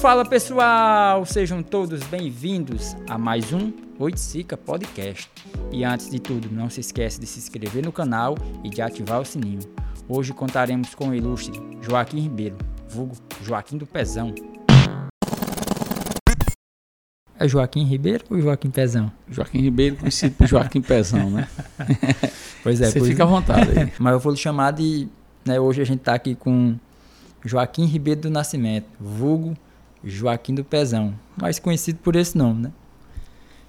[0.00, 5.28] Fala pessoal, sejam todos bem-vindos a mais um Oiticica Podcast.
[5.72, 9.20] E antes de tudo, não se esqueça de se inscrever no canal e de ativar
[9.20, 9.58] o sininho.
[10.08, 12.56] Hoje contaremos com o ilustre Joaquim Ribeiro,
[12.88, 14.32] vulgo Joaquim do Pezão.
[17.36, 19.10] É Joaquim Ribeiro ou Joaquim Pezão?
[19.28, 21.48] Joaquim Ribeiro conhecido por Joaquim Pezão, né?
[22.62, 22.86] pois é.
[22.86, 23.92] Você pois fica à vontade aí.
[23.98, 25.08] Mas eu vou lhe chamar de...
[25.44, 26.76] Né, hoje a gente está aqui com
[27.44, 29.56] Joaquim Ribeiro do Nascimento, vulgo
[30.04, 32.72] Joaquim do Pezão, mais conhecido por esse nome, né?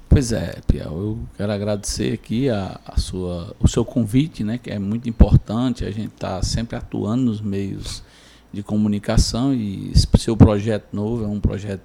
[0.09, 4.71] Pois é, Piau, eu quero agradecer aqui a, a, sua, o seu convite, né, que
[4.71, 8.03] é muito importante, a gente está sempre atuando nos meios
[8.51, 11.83] de comunicação e esse seu projeto novo é um projeto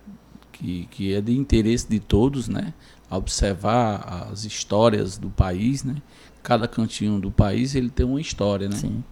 [0.50, 2.72] que, que é de interesse de todos, né,
[3.10, 5.96] observar as histórias do país, né,
[6.42, 8.76] cada cantinho do país ele tem uma história, né.
[8.76, 9.04] Sim.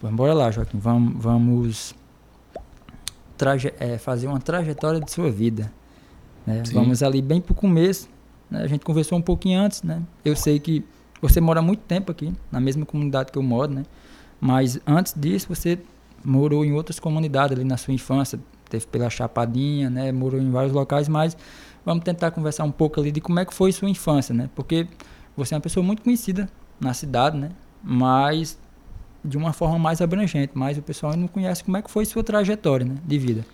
[0.00, 1.94] Vamos bora lá, Joaquim, vamos, vamos
[3.42, 5.72] traje, é, fazer uma trajetória de sua vida.
[6.46, 6.62] Né?
[6.72, 8.08] Vamos ali bem para o começo.
[8.48, 8.62] Né?
[8.62, 9.82] A gente conversou um pouquinho antes.
[9.82, 10.00] Né?
[10.24, 10.84] Eu sei que
[11.20, 13.82] você mora muito tempo aqui, na mesma comunidade que eu moro, né?
[14.40, 15.76] mas antes disso você
[16.24, 18.38] morou em outras comunidades ali na sua infância.
[18.70, 20.12] Teve pela Chapadinha, né?
[20.12, 21.36] morou em vários locais, mas
[21.84, 24.48] vamos tentar conversar um pouco ali de como é que foi sua infância, né?
[24.54, 24.86] Porque
[25.36, 26.48] você é uma pessoa muito conhecida
[26.80, 27.50] na cidade, né?
[27.82, 28.56] Mas
[29.24, 32.22] de uma forma mais abrangente, mas o pessoal não conhece como é que foi sua
[32.22, 33.46] trajetória né, de vida.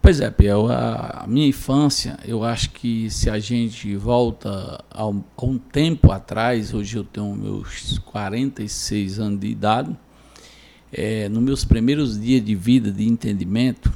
[0.00, 5.22] Pois é, Piel, a, minha infância, eu acho que se a gente volta a um,
[5.36, 9.96] a um, tempo atrás, hoje eu tenho meus 46 anos de idade,
[10.92, 13.92] é, nos meus primeiros dias de vida, de entendimento,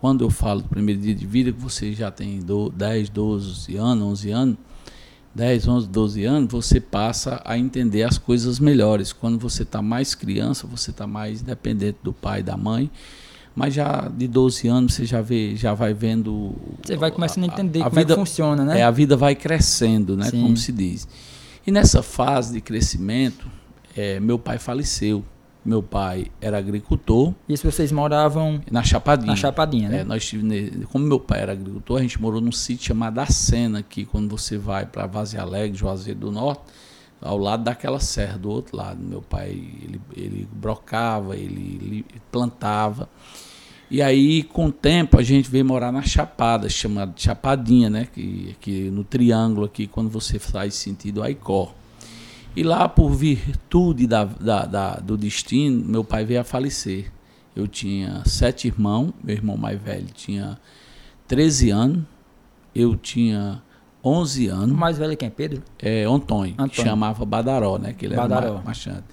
[0.00, 3.76] quando eu falo do primeiro dia de vida, que você já tem do, 10, 12
[3.76, 4.56] anos, 11 anos,
[5.34, 9.12] 10, 11, 12 anos, você passa a entender as coisas melhores.
[9.12, 12.90] Quando você está mais criança, você está mais dependente do pai e da mãe.
[13.54, 16.54] Mas já de 12 anos você já vê, já vai vendo.
[16.82, 18.80] Você vai começando a entender a, a como vida, é que funciona, né?
[18.80, 20.30] É, a vida vai crescendo, né?
[20.30, 20.42] Sim.
[20.42, 21.06] Como se diz.
[21.66, 23.46] E nessa fase de crescimento,
[23.96, 25.24] é, meu pai faleceu.
[25.64, 27.34] Meu pai era agricultor.
[27.48, 29.26] Isso vocês moravam na Chapadinha.
[29.32, 30.00] Na Chapadinha, né?
[30.00, 30.32] É, nós
[30.90, 34.56] como meu pai era agricultor, a gente morou num sítio chamado Acena, que quando você
[34.56, 36.62] vai para Vazia Alegre, Juazeiro do Norte,
[37.20, 39.02] ao lado daquela serra do outro lado.
[39.02, 43.08] Meu pai ele, ele brocava, ele, ele plantava.
[43.90, 48.06] E aí, com o tempo, a gente veio morar na Chapada, chamada Chapadinha, né?
[48.14, 51.74] Que, que no triângulo aqui, quando você faz sentido Aicó.
[52.56, 57.10] E lá, por virtude da, da, da, do destino, meu pai veio a falecer.
[57.54, 60.58] Eu tinha sete irmãos, meu irmão mais velho tinha
[61.28, 62.04] 13 anos,
[62.74, 63.62] eu tinha
[64.04, 64.70] 11 anos.
[64.72, 65.30] O mais velho é quem?
[65.30, 65.62] Pedro?
[65.78, 66.70] É, Antônio, Antônio.
[66.70, 67.92] que chamava Badaró, né?
[67.92, 68.54] Que ele Badaró.
[68.54, 69.04] era machante.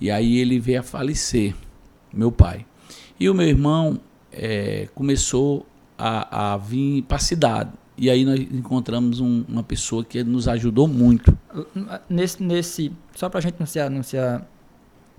[0.00, 1.54] E aí ele veio a falecer,
[2.12, 2.66] meu pai.
[3.18, 3.98] E o meu irmão
[4.32, 5.66] é, começou
[5.98, 7.70] a, a vir para a cidade.
[7.98, 11.36] E aí nós encontramos um, uma pessoa que nos ajudou muito.
[12.08, 14.16] Nesse, nesse só para a gente não se, não se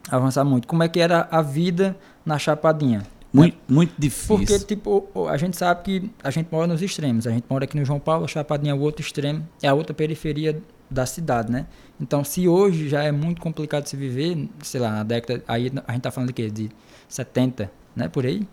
[0.09, 3.03] avançar muito, como é que era a vida na Chapadinha?
[3.33, 3.61] Muito, né?
[3.67, 4.37] muito difícil.
[4.37, 7.27] Porque, tipo, a gente sabe que a gente mora nos extremos.
[7.27, 9.73] A gente mora aqui no João Paulo, a Chapadinha é o outro extremo, é a
[9.73, 11.65] outra periferia da cidade, né?
[11.99, 15.91] Então, se hoje já é muito complicado se viver, sei lá, na década, aí a
[15.91, 16.49] gente tá falando de quê?
[16.49, 16.69] De
[17.09, 18.07] 70, né?
[18.07, 18.47] Por aí?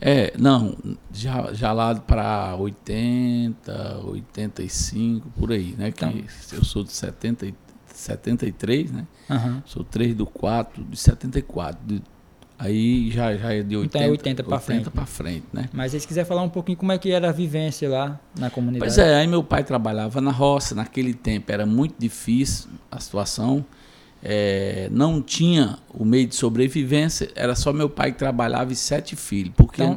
[0.00, 0.76] É, não,
[1.12, 5.88] já, já lá para 80, 85, por aí, né?
[5.88, 6.10] Então.
[6.10, 7.52] Que eu sou de 70,
[7.86, 9.06] 73, né?
[9.28, 9.62] Uhum.
[9.66, 11.78] Sou 3 do 4, de 74.
[11.86, 12.02] De,
[12.58, 14.90] aí já, já é de 80, então é 80 para frente.
[14.90, 15.68] para frente, né?
[15.70, 18.94] Mas se quiser falar um pouquinho como é que era a vivência lá na comunidade.
[18.94, 23.64] Pois é, aí meu pai trabalhava na roça, naquele tempo era muito difícil a situação
[24.22, 29.16] é, não tinha o meio de sobrevivência, era só meu pai que trabalhava e sete
[29.16, 29.52] filhos.
[29.56, 29.96] Porque então,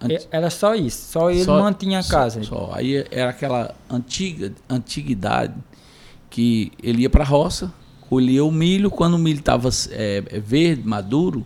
[0.00, 2.42] anti, era só isso, só ele só, mantinha a casa.
[2.42, 5.54] Só, só, Aí era aquela antiga antiguidade
[6.30, 7.72] que ele ia para a roça,
[8.08, 11.44] colhia o milho, quando o milho estava é, é, verde, maduro,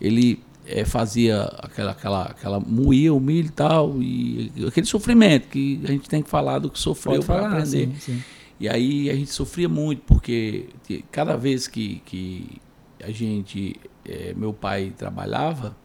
[0.00, 5.80] ele é, fazia aquela, aquela, aquela moía o milho e tal, e aquele sofrimento que
[5.84, 7.88] a gente tem que falar do que sofreu para aprender.
[7.88, 8.22] Sim, sim.
[8.60, 10.68] E aí a gente sofria muito, porque
[11.12, 12.60] cada vez que, que
[13.02, 15.76] a gente, é, meu pai trabalhava,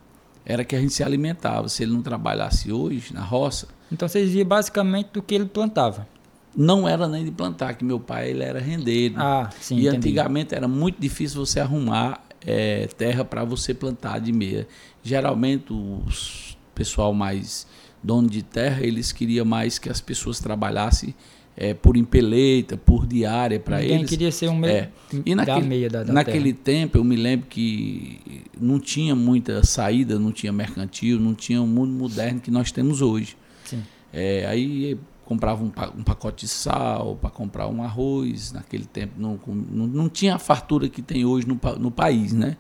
[0.46, 1.70] era que a gente se alimentava.
[1.70, 3.68] Se ele não trabalhasse hoje na roça.
[3.92, 6.08] Então vocês viam basicamente do que ele plantava?
[6.56, 9.16] Não era nem de plantar, que meu pai ele era rendeiro.
[9.18, 9.78] Ah, sim.
[9.78, 10.10] E entendi.
[10.10, 14.68] antigamente era muito difícil você arrumar é, terra para você plantar de meia.
[15.02, 17.68] Geralmente os pessoal mais
[18.02, 21.16] dono de terra, eles queriam mais que as pessoas trabalhassem
[21.56, 23.92] é, por empeleita, por diária para eles.
[23.92, 24.90] Ninguém queria ser um meio É.
[25.26, 26.78] E naquele, da meia da, da naquele terra.
[26.80, 31.68] tempo eu me lembro que não tinha muita saída, não tinha mercantil, não tinha o
[31.68, 33.38] mundo moderno que nós temos hoje.
[33.66, 33.84] Sim.
[34.12, 38.52] É, aí comprava um, um pacote de sal para comprar um arroz.
[38.52, 42.58] Naquele tempo não, não, não tinha a fartura que tem hoje no, no país, né?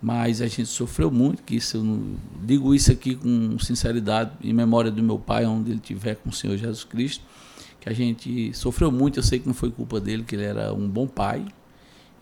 [0.00, 2.14] Mas a gente sofreu muito, que isso eu não-
[2.44, 6.32] digo isso aqui com sinceridade, em memória do meu pai, onde ele estiver com o
[6.32, 7.24] Senhor Jesus Cristo,
[7.88, 10.72] que a gente sofreu muito, eu sei que não foi culpa dele, que ele era
[10.72, 11.46] um bom pai,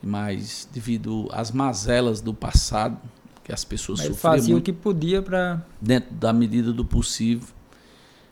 [0.02, 2.98] mas devido às mazelas do passado,
[3.42, 6.72] que as pessoas Mas ele sofreram fazia muito, o que podia para dentro da medida
[6.72, 7.48] do possível.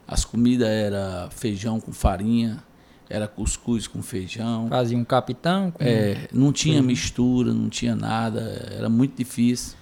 [0.06, 2.62] As comidas era feijão com farinha,
[3.08, 4.68] era cuscuz com feijão.
[4.68, 5.70] fazer um capitão.
[5.70, 5.82] Com...
[5.82, 6.86] É, não tinha Uhum.
[6.86, 8.40] mistura, não tinha nada,
[8.76, 9.76] era muito difícil.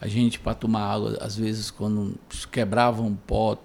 [0.00, 2.14] A gente, para tomar água, às vezes, quando
[2.50, 3.60] quebrava um pote,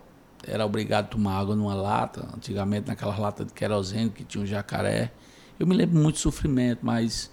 [0.48, 4.46] era obrigado a tomar água numa lata, antigamente naquela lata de querosene que tinha um
[4.46, 5.12] jacaré.
[5.60, 7.32] Eu me lembro muito de sofrimento, mas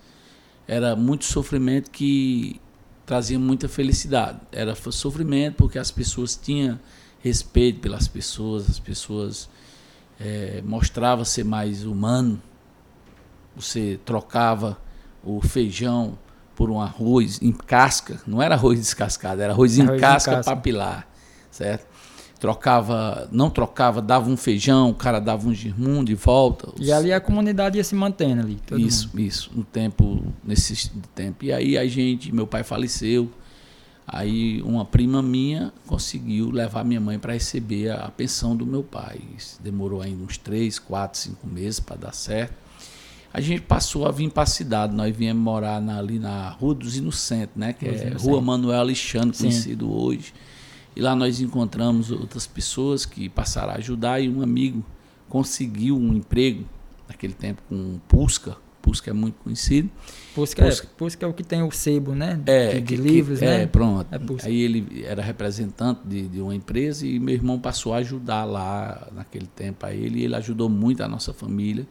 [0.67, 2.61] era muito sofrimento que
[3.05, 4.41] trazia muita felicidade.
[4.51, 6.79] Era sofrimento porque as pessoas tinham
[7.21, 9.49] respeito pelas pessoas, as pessoas
[10.19, 12.41] eh, mostravam ser mais humano.
[13.55, 14.79] Você trocava
[15.23, 16.19] o feijão
[16.55, 20.37] por um arroz em casca, não era arroz descascado, era arroz em Arroz em casca
[20.37, 20.55] casca.
[20.55, 21.07] papilar,
[21.51, 21.92] certo?
[22.43, 26.73] Trocava, não trocava, dava um feijão, o cara dava um girmum de volta.
[26.77, 28.59] E ali a comunidade ia se mantendo ali.
[28.73, 29.21] Isso, mundo.
[29.21, 31.45] isso, no tempo, nesse tempo.
[31.45, 33.31] E aí a gente, meu pai faleceu,
[34.05, 39.21] aí uma prima minha conseguiu levar minha mãe para receber a, pensão do meu pai.
[39.39, 42.55] Isso demorou ainda uns três, quatro, cinco meses para dar certo.
[43.33, 46.75] A gente passou a vir para a cidade, nós viemos morar na- ali na Rua
[46.75, 47.73] dos Inocentes, né?
[47.73, 48.15] Que é.
[48.19, 49.45] Rua Manuel Alexandre, Sim.
[49.45, 50.35] conhecido hoje.
[50.95, 54.85] E lá nós encontramos outras pessoas que passaram a ajudar e um amigo
[55.29, 56.65] conseguiu um emprego
[57.09, 58.57] naquele tempo com Pusca.
[58.83, 59.89] Pusca é muito conhecido.
[60.35, 60.87] Pusca, Pusca.
[60.87, 62.41] É, Pusca é o que tem o sebo, né?
[62.47, 63.67] É, de, de que- que- livros, é, né?
[63.67, 64.09] pronto.
[64.13, 64.47] É.
[64.47, 69.09] Aí ele era representante de, de uma empresa e meu irmão passou a ajudar lá
[69.13, 70.21] naquele tempo a ele.
[70.21, 71.87] E ele ajudou muito a nossa família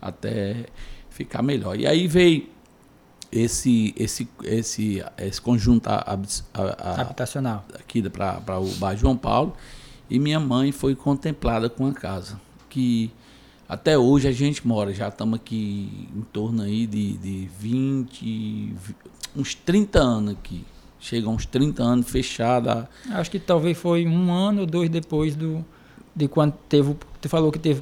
[0.00, 0.66] até
[1.08, 1.78] ficar melhor.
[1.78, 2.46] E aí veio
[3.32, 6.04] esse esse esse esse conjunto a-
[6.54, 7.64] a- Habitacional.
[7.74, 9.54] aqui para o bairro João Paulo
[10.10, 12.38] e minha mãe foi contemplada com a casa
[12.68, 13.10] que
[13.68, 18.96] até hoje a gente mora já estamos aqui em torno aí de, de 20 vi-
[19.34, 20.64] uns 30 anos aqui
[21.00, 25.64] chega uns 30 anos fechada Acho que talvez foi um ano ou dois depois do
[26.14, 26.94] de quando teve.
[27.22, 27.80] Tu falou que teve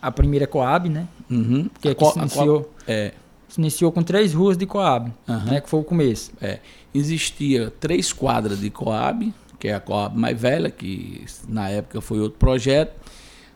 [0.00, 1.08] a primeira Coab, né?
[1.28, 1.68] uhum.
[1.80, 3.12] Que, é que co- se co- iniciou, é,
[3.58, 5.44] iniciou com três ruas de Coab, Aham.
[5.52, 5.60] né?
[5.60, 6.30] Que foi o começo.
[6.40, 6.58] É,
[6.94, 12.20] existia três quadras de Coab, que é a Coab mais velha, que na época foi
[12.20, 12.94] outro projeto.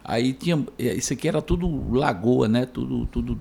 [0.05, 2.67] Aí tinha, eh, isso aqui era tudo lagoa, né?
[2.67, 3.39] Tudo, tudo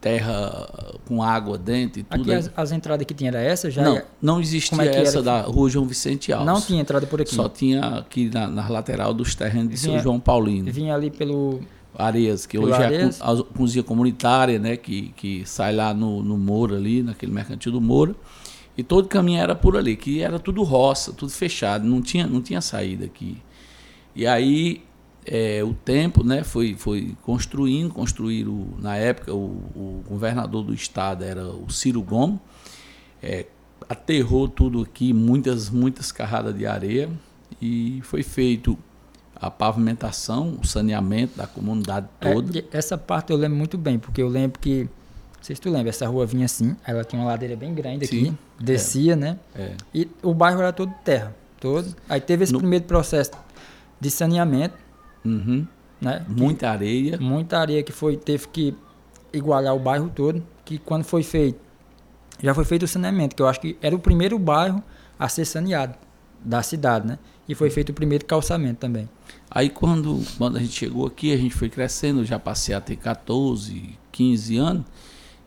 [0.00, 2.22] terra com água dentro e tudo.
[2.22, 3.82] Aqui as, as entradas que tinha era essa já?
[3.82, 6.46] não, ia- não existia é essa da Rua João Vicente Alves.
[6.46, 7.34] não tinha entrada por aqui.
[7.34, 10.70] Só tinha aqui na, na lateral dos terrenos de São Vinha- João Paulino.
[10.72, 11.60] Vinha ali pelo.
[11.98, 13.20] Areias, que hoje Areias.
[13.20, 14.76] é a co- a cozinha comunitária, né?
[14.76, 18.14] Que, que sai lá no, no Moura ali, naquele mercantil do Moura.
[18.76, 22.40] E todo caminho era por ali, que era tudo roça, tudo fechado, não tinha, não
[22.40, 23.38] tinha saída aqui.
[24.14, 24.82] E aí
[25.26, 31.24] é, o tempo né, foi, foi construindo, construíram, na época, o, o governador do estado
[31.24, 32.38] era o Ciro Gomes,
[33.22, 33.46] é,
[33.88, 37.10] aterrou tudo aqui, muitas, muitas carradas de areia,
[37.60, 38.78] e foi feito
[39.40, 42.58] a pavimentação, o saneamento da comunidade É, toda.
[42.58, 44.82] e essa parte eu lembro muito bem, porque eu lembro que.
[44.84, 48.04] Não sei se tu lembra, essa rua vinha assim, ela tinha uma ladeira bem grande
[48.04, 49.38] aqui, Sim, descia, né?
[49.54, 49.72] É.
[49.94, 51.94] E o bairro era todo terra, todo.
[52.08, 53.30] Aí teve esse No- primeiro processo
[54.00, 54.74] de saneamento,
[55.24, 55.64] Uhum.
[56.00, 56.24] né?
[56.26, 57.18] que- Muita areia.
[57.20, 58.74] muita areia que foi teve que
[59.32, 61.60] igualar o bairro todo, que quando foi feito,
[62.42, 64.82] já foi feito o saneamento, que eu acho que era o primeiro bairro
[65.18, 65.94] a ser saneado
[66.44, 67.18] da cidade, né?
[67.48, 69.08] E foi feito o primeiro calçamento também.
[69.50, 72.96] Aí quando, quando a gente chegou aqui, a gente foi crescendo, já passei a ter
[72.96, 74.84] 14, 15 anos,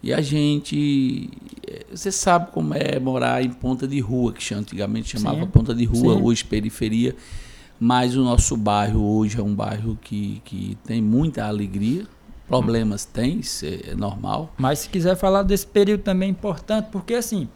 [0.03, 1.29] e a gente.
[1.67, 5.47] eh, Você sabe como é morar em ponta de rua, que antigamente chamava Sim.
[5.47, 6.21] ponta de rua, Sim.
[6.23, 7.15] hoje periferia.
[7.79, 12.05] Mas o nosso bairro hoje é um bairro que, que tem muita alegria.
[12.47, 14.53] Problemas tem, isso é é normal.
[14.57, 17.47] Mas se quiser falar desse período também é importante, porque assim,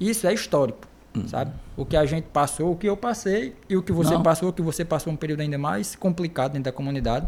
[0.00, 1.26] isso é histórico, Hum.
[1.26, 1.52] sabe?
[1.76, 4.22] O que a gente passou, o que eu passei e o que você Não.
[4.22, 7.26] passou, o que você passou um período ainda mais complicado dentro da comunidade,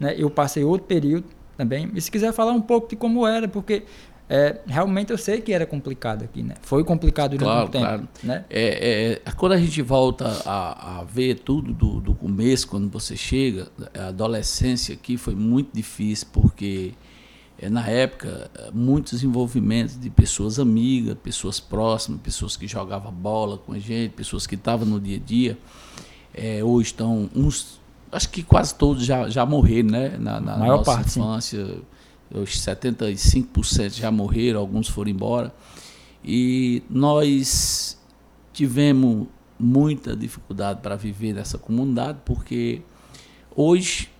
[0.00, 0.14] né?
[0.16, 1.90] Eu passei outro período também.
[1.94, 3.84] E se quiser falar um pouco de como era, porque
[4.28, 6.54] é, realmente eu sei que era complicado aqui, né?
[6.60, 8.08] Foi complicado durante claro, um tempo, claro.
[8.22, 8.44] né?
[8.50, 13.16] É, é, quando a gente volta a, a ver tudo do, do, começo, quando você
[13.16, 13.68] chega,
[13.98, 16.92] a adolescência aqui foi muito difícil, porque
[17.58, 23.72] é, na época, muitos envolvimentos de pessoas amigas, pessoas próximas, pessoas que jogavam bola com
[23.72, 25.58] a gente, pessoas que estavam no dia a dia.
[26.32, 27.80] É, hoje estão uns,
[28.12, 30.16] acho que quase todos já, já morreram, né?
[30.18, 31.66] Na, na Maior nossa parte, infância.
[31.66, 31.82] Sim
[32.30, 35.54] os 75% já morreram, alguns foram embora.
[36.24, 37.98] E nós
[38.52, 39.26] tivemos
[39.58, 42.82] muita dificuldade para viver nessa comunidade, porque
[43.54, 44.10] hoje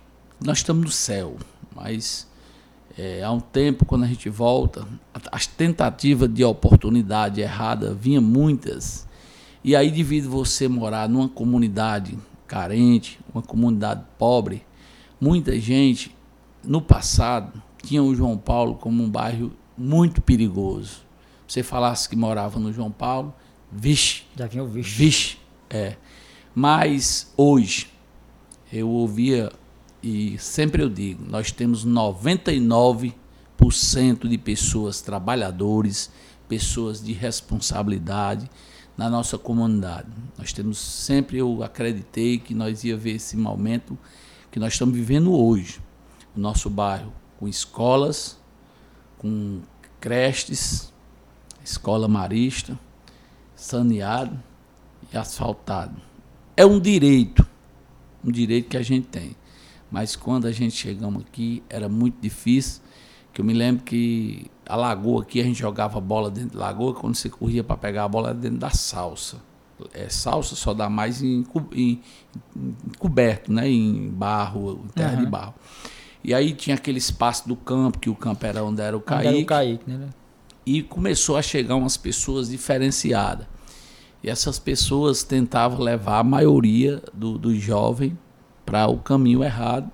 [0.43, 1.37] nós estamos no céu,
[1.75, 2.27] mas
[2.99, 4.85] é, há um tempo, quando a gente volta,
[5.31, 9.07] as tentativas de oportunidade errada vinham muitas.
[9.63, 14.65] E aí, devido você morar numa comunidade carente, uma comunidade pobre,
[15.19, 16.13] muita gente
[16.61, 20.97] no passado tinha o João Paulo como um bairro muito perigoso.
[21.47, 23.33] Você falasse que morava no João Paulo,
[23.71, 24.23] vixe.
[24.35, 24.97] Já vinha o vixe.
[24.97, 25.37] Vixe,
[25.69, 25.95] é.
[26.53, 27.87] Mas hoje,
[28.73, 29.53] eu ouvia,
[30.01, 33.13] e sempre eu digo, nós temos 99%
[34.27, 36.09] de pessoas trabalhadores,
[36.47, 38.49] pessoas de responsabilidade
[38.97, 40.07] na nossa comunidade.
[40.37, 43.97] Nós temos sempre, eu acreditei que nós ia ver esse momento
[44.51, 45.79] que nós estamos vivendo hoje.
[46.35, 48.37] O nosso bairro com escolas,
[49.17, 49.61] com
[49.99, 50.93] creches,
[51.63, 52.77] escola marista,
[53.55, 54.37] saneado
[55.13, 55.95] e asfaltado.
[56.55, 57.45] É um direito,
[58.23, 59.35] um direito que a gente tem.
[59.91, 62.81] Mas quando a gente chegamos aqui, era muito difícil,
[63.33, 66.93] que eu me lembro que a lagoa aqui, a gente jogava bola dentro da lagoa,
[66.93, 69.37] quando você corria para pegar a bola era dentro da salsa.
[69.93, 72.01] É, salsa só dá mais em, em,
[72.55, 73.69] em coberto, né?
[73.69, 75.23] em barro, em terra uhum.
[75.23, 75.53] de barro.
[76.23, 78.99] E aí tinha aquele espaço do campo, que o campo era onde era o.
[78.99, 80.09] Onde era o Kaique né?
[80.65, 83.47] E começou a chegar umas pessoas diferenciadas.
[84.21, 88.17] E essas pessoas tentavam levar a maioria do, do jovem
[88.69, 89.91] para o caminho errado.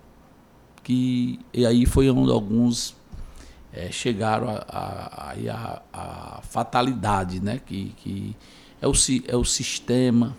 [0.83, 2.95] Que, e aí foi onde alguns
[3.73, 7.59] é, chegaram a, a, a, a, fatalidade, né?
[7.65, 8.35] que, que
[8.79, 8.93] é, o,
[9.27, 10.37] é o sistema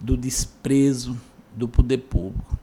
[0.00, 1.16] do desprezo
[1.54, 2.58] do poder público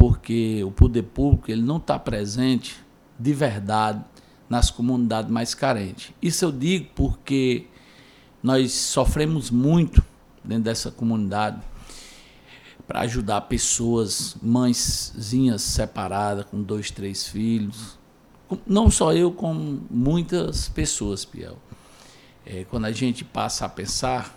[0.00, 2.82] porque o poder público ele não está presente
[3.18, 4.02] de verdade
[4.48, 6.10] nas comunidades mais carentes.
[6.22, 7.66] Isso eu digo porque
[8.42, 10.02] nós sofremos muito
[10.42, 11.60] dentro dessa comunidade
[12.90, 17.96] para ajudar pessoas, mãezinhas separadas com dois, três filhos.
[18.66, 21.56] Não só eu, como muitas pessoas, Piel.
[22.44, 24.36] É, quando a gente passa a pensar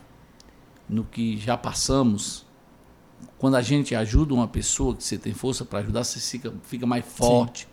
[0.88, 2.46] no que já passamos,
[3.40, 6.86] quando a gente ajuda uma pessoa que você tem força para ajudar, você fica, fica
[6.86, 7.68] mais forte, Sim.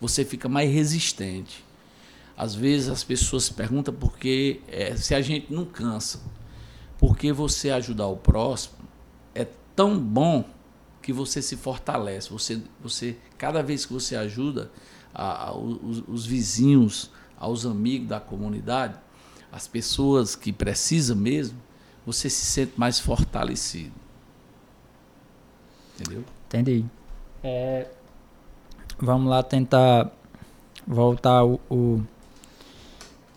[0.00, 1.64] você fica mais resistente.
[2.36, 6.20] Às vezes as pessoas se perguntam por que é, se a gente não cansa.
[6.98, 8.79] Porque você ajudar o próximo
[9.80, 10.44] tão bom
[11.00, 12.28] que você se fortalece.
[12.28, 14.70] Você, você cada vez que você ajuda
[15.14, 18.94] a, a, os, os vizinhos, aos amigos da comunidade,
[19.50, 21.56] as pessoas que precisam mesmo,
[22.04, 23.94] você se sente mais fortalecido.
[25.94, 26.24] Entendeu?
[26.46, 26.84] Entendi.
[27.42, 27.88] É,
[28.98, 30.12] vamos lá tentar
[30.86, 31.58] voltar o.
[31.70, 32.02] o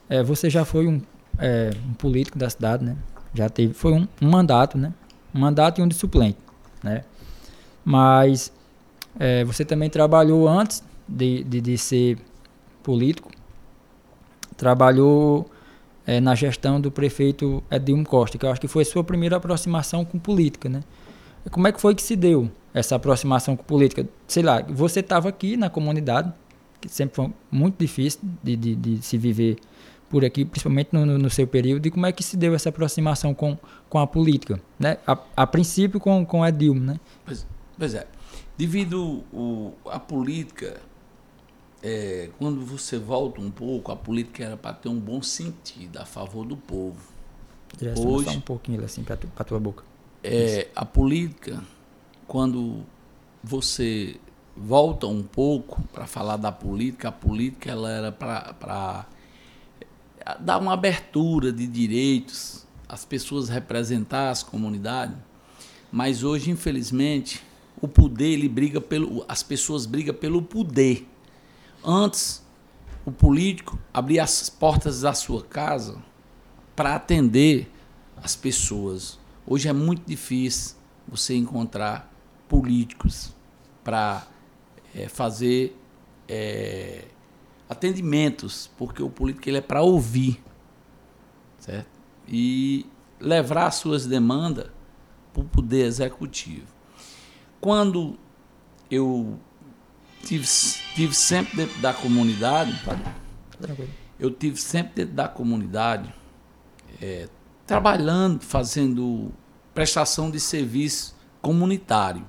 [0.10, 1.02] é, você já foi um,
[1.40, 2.98] é, um, político da cidade, né?
[3.34, 3.74] Já teve.
[3.74, 4.94] Foi um, um, mandato, né?
[5.34, 6.38] Um mandato e um de suplente,
[6.84, 7.04] né?
[7.84, 8.52] Mas
[9.20, 12.18] é, você também trabalhou antes de, de, de ser
[12.82, 13.32] político.
[14.56, 15.50] Trabalhou
[16.06, 19.38] é, na gestão do prefeito Edilmo Costa, que eu acho que foi a sua primeira
[19.38, 20.84] aproximação com política, né?
[21.52, 24.08] Como é que foi que se deu essa aproximação com política?
[24.28, 26.32] Sei lá, você estava aqui na comunidade,
[26.80, 29.58] que sempre foi muito difícil de, de, de se viver
[30.14, 33.34] por aqui, principalmente no, no, seu período, e como é que se deu essa aproximação
[33.34, 33.58] com,
[33.90, 34.62] com a política?
[34.78, 35.00] Né?
[35.08, 37.00] A, a princípio com, com a Dilma, né?
[37.26, 38.06] Pois, pois é.
[38.56, 40.80] Devido o, a política,
[41.82, 46.06] é, quando você volta um pouco, a política era para ter um bom sentido a
[46.06, 47.00] favor do povo.
[47.98, 49.84] Hoje, um pouquinho assim para a tua boca.
[50.24, 51.60] É, a política,
[52.28, 52.84] quando
[53.44, 54.18] você
[54.56, 59.08] volta um pouco para falar da política, a política ela era para
[60.40, 65.18] dar uma abertura de direitos, as pessoas representar as comunidades,
[65.92, 67.44] mas hoje, infelizmente,
[67.82, 71.08] o poder ele briga pelo, as pessoas brigam pelo poder.
[71.84, 72.44] Antes,
[73.06, 75.98] o político abria as portas da sua casa
[76.76, 77.70] para atender
[78.22, 79.20] as pessoas.
[79.46, 80.76] Hoje é muito difícil
[81.08, 82.12] você encontrar
[82.48, 83.34] políticos
[83.84, 84.26] para
[84.96, 85.78] é, fazer
[86.28, 87.06] é,
[87.74, 90.42] atendimentos, porque o político ele é para ouvir,
[91.60, 91.90] certo?
[92.28, 92.86] E
[93.20, 94.68] levar as suas demandas
[95.34, 96.68] para o poder executivo.
[97.60, 98.18] Quando
[98.90, 99.40] eu
[100.24, 100.48] tive,
[100.96, 102.80] tive sempre dentro da comunidade,
[104.20, 106.14] eu tive sempre dentro da comunidade,
[107.02, 107.28] é,
[107.66, 109.32] trabalhando, fazendo
[109.74, 112.26] prestação de serviço comunitário,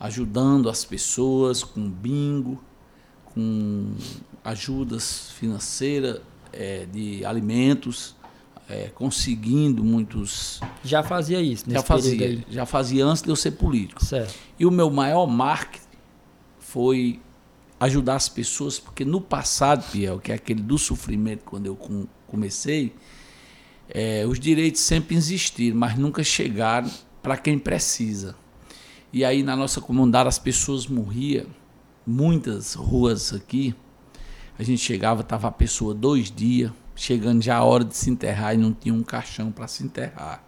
[0.00, 2.62] ajudando as pessoas com bingo,
[3.24, 3.94] com
[4.48, 6.20] ajudas financeiras
[6.52, 8.16] é, de alimentos,
[8.68, 10.60] é, conseguindo muitos.
[10.82, 14.04] Já fazia isso, já fazia, já fazia antes de eu ser político.
[14.04, 14.34] Certo.
[14.58, 15.86] E o meu maior marketing
[16.58, 17.20] foi
[17.78, 21.78] ajudar as pessoas, porque no passado, Piel, que é aquele do sofrimento, quando eu
[22.26, 22.92] comecei,
[23.88, 26.90] é, os direitos sempre existiram, mas nunca chegaram
[27.22, 28.34] para quem precisa.
[29.12, 31.46] E aí na nossa comunidade as pessoas morriam,
[32.06, 33.74] muitas ruas aqui,
[34.58, 38.54] a gente chegava, tava a pessoa dois dias, chegando já a hora de se enterrar
[38.54, 40.42] e não tinha um caixão para se enterrar.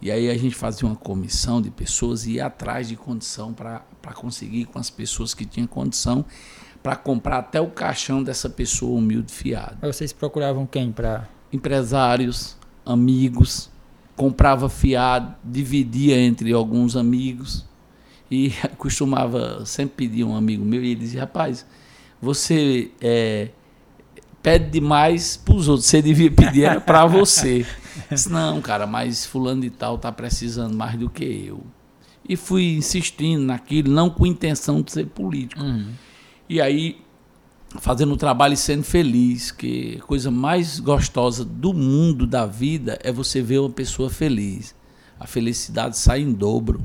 [0.00, 3.82] E aí a gente fazia uma comissão de pessoas e ia atrás de condição para
[4.14, 6.24] conseguir com as pessoas que tinham condição
[6.82, 9.76] para comprar até o caixão dessa pessoa humilde fiada.
[9.82, 13.68] Vocês procuravam quem para empresários, amigos,
[14.16, 17.66] comprava fiado, dividia entre alguns amigos
[18.30, 21.66] e costumava sempre pedir um amigo meu e ele dizia, rapaz,
[22.20, 23.48] você é,
[24.42, 27.66] pede demais para os outros, você devia pedir para você.
[28.10, 31.62] Disse, não, cara, mas fulano de tal tá precisando mais do que eu.
[32.28, 35.62] E fui insistindo naquilo, não com intenção de ser político.
[35.62, 35.88] Uhum.
[36.48, 36.98] E aí
[37.78, 42.98] fazendo o trabalho e sendo feliz, que a coisa mais gostosa do mundo da vida
[43.02, 44.74] é você ver uma pessoa feliz.
[45.18, 46.82] A felicidade sai em dobro.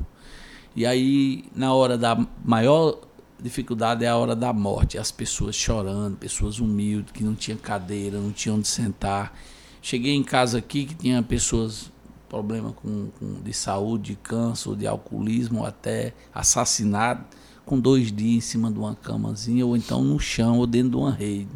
[0.74, 3.00] E aí, na hora da maior
[3.42, 8.18] dificuldade é a hora da morte, as pessoas chorando, pessoas humildes que não tinham cadeira,
[8.18, 9.36] não tinham onde sentar.
[9.82, 11.92] Cheguei em casa aqui que tinha pessoas
[12.28, 17.24] problema com, com de saúde, de câncer, de alcoolismo, até assassinado
[17.64, 20.96] com dois dias em cima de uma camazinha, ou então no chão, ou dentro de
[20.96, 21.50] uma rede.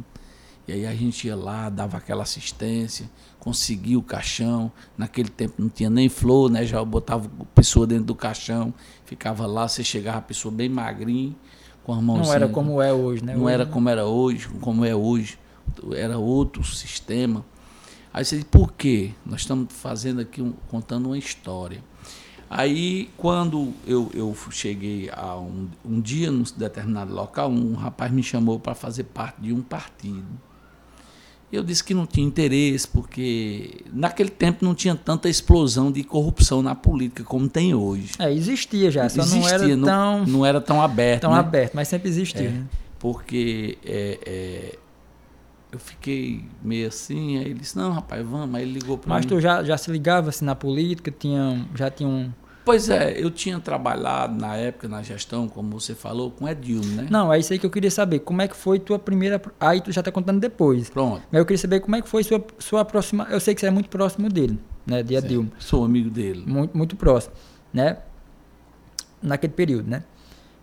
[0.67, 4.71] E aí a gente ia lá, dava aquela assistência, conseguia o caixão.
[4.97, 6.65] Naquele tempo não tinha nem flor, né?
[6.65, 8.73] Já botava a pessoa dentro do caixão,
[9.05, 11.35] ficava lá, você chegava a pessoa bem magrinha,
[11.85, 11.95] com.
[12.01, 13.35] Não era como é hoje, né?
[13.35, 13.71] Não hoje, era né?
[13.73, 15.39] como era hoje, como é hoje.
[15.95, 17.45] Era outro sistema.
[18.13, 19.13] Aí você diz, por quê?
[19.25, 21.83] Nós estamos fazendo aqui, um, contando uma história.
[22.49, 28.25] Aí, quando eu, eu cheguei a um, um dia num determinado local, um rapaz me
[28.25, 30.27] chamou para fazer parte de um partido.
[31.53, 36.63] Eu disse que não tinha interesse, porque naquele tempo não tinha tanta explosão de corrupção
[36.63, 38.13] na política como tem hoje.
[38.21, 40.27] É, existia já, só existia, não era tão.
[40.27, 41.23] Não, era tão aberto.
[41.23, 41.39] Tão né?
[41.41, 42.49] aberto, mas sempre existia.
[42.49, 42.67] É, né?
[43.01, 44.79] Porque é, é,
[45.73, 48.55] eu fiquei meio assim, aí ele disse, não, rapaz, vamos.
[48.55, 49.15] Aí ele ligou para mim.
[49.15, 52.31] Mas tu já, já se ligava assim, na política, tinha, já tinha um
[52.65, 57.07] Pois é, eu tinha trabalhado na época na gestão, como você falou, com Edilmo, né?
[57.11, 58.21] Não, é isso aí que eu queria saber.
[58.21, 59.41] Como é que foi tua primeira.
[59.59, 60.91] Aí tu já está contando depois.
[60.91, 61.23] Pronto.
[61.31, 63.27] Mas eu queria saber como é que foi sua, sua próxima.
[63.31, 65.03] Eu sei que você é muito próximo dele, né?
[65.03, 65.51] De Edilmo.
[65.59, 66.45] Sou amigo dele.
[66.47, 67.35] Muito, muito próximo,
[67.73, 67.99] né?
[69.23, 70.05] Naquele período, né?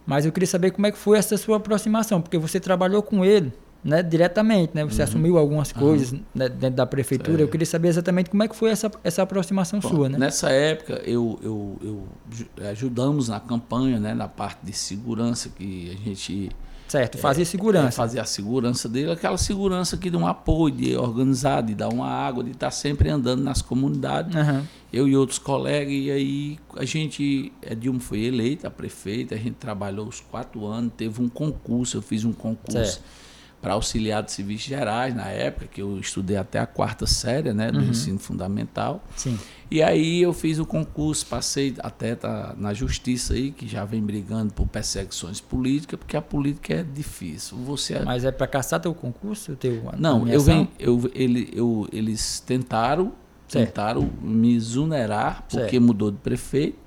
[0.05, 3.25] Mas eu queria saber como é que foi essa sua aproximação, porque você trabalhou com
[3.25, 3.51] ele
[3.83, 4.83] né, diretamente, né?
[4.83, 5.07] Você uhum.
[5.07, 6.21] assumiu algumas coisas uhum.
[6.33, 7.41] né, dentro da prefeitura.
[7.41, 10.17] Eu queria saber exatamente como é que foi essa, essa aproximação Bom, sua, né?
[10.17, 16.05] Nessa época, eu, eu, eu, ajudamos na campanha, né, na parte de segurança que a
[16.05, 16.49] gente...
[16.87, 17.87] Certo, fazia é, segurança.
[17.87, 21.89] É, fazia a segurança dele, aquela segurança que de um apoio, de organizar, de dar
[21.89, 24.33] uma água, de estar sempre andando nas comunidades.
[24.33, 24.63] Uhum.
[24.91, 29.37] Eu e outros colegas, e aí a gente, a Dilma foi eleita a prefeita, a
[29.37, 32.93] gente trabalhou os quatro anos, teve um concurso, eu fiz um concurso...
[32.93, 33.26] Certo
[33.61, 37.71] para auxiliar de serviços gerais na época, que eu estudei até a quarta série né,
[37.71, 37.89] do uhum.
[37.89, 39.03] ensino fundamental.
[39.15, 39.37] Sim.
[39.69, 44.01] E aí eu fiz o concurso, passei até tá na justiça aí, que já vem
[44.01, 47.57] brigando por perseguições políticas, porque a política é difícil.
[47.57, 49.55] Você é Mas é para caçar teu concurso?
[49.55, 53.11] Teu, Não, eu venho, eu, ele, eu, eles tentaram,
[53.49, 55.81] tentaram me exonerar, porque certo.
[55.81, 56.77] mudou de prefeito,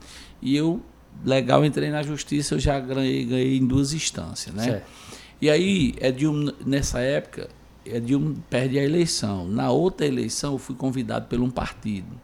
[0.41, 0.81] e eu,
[1.23, 4.65] legal, entrei na justiça, eu já ganhei, ganhei em duas instâncias, né?
[4.65, 5.11] Certo.
[5.41, 7.49] E aí, Edilmo, nessa época,
[7.85, 9.47] Edilmo perde a eleição.
[9.47, 12.21] Na outra eleição, eu fui convidado por um partido.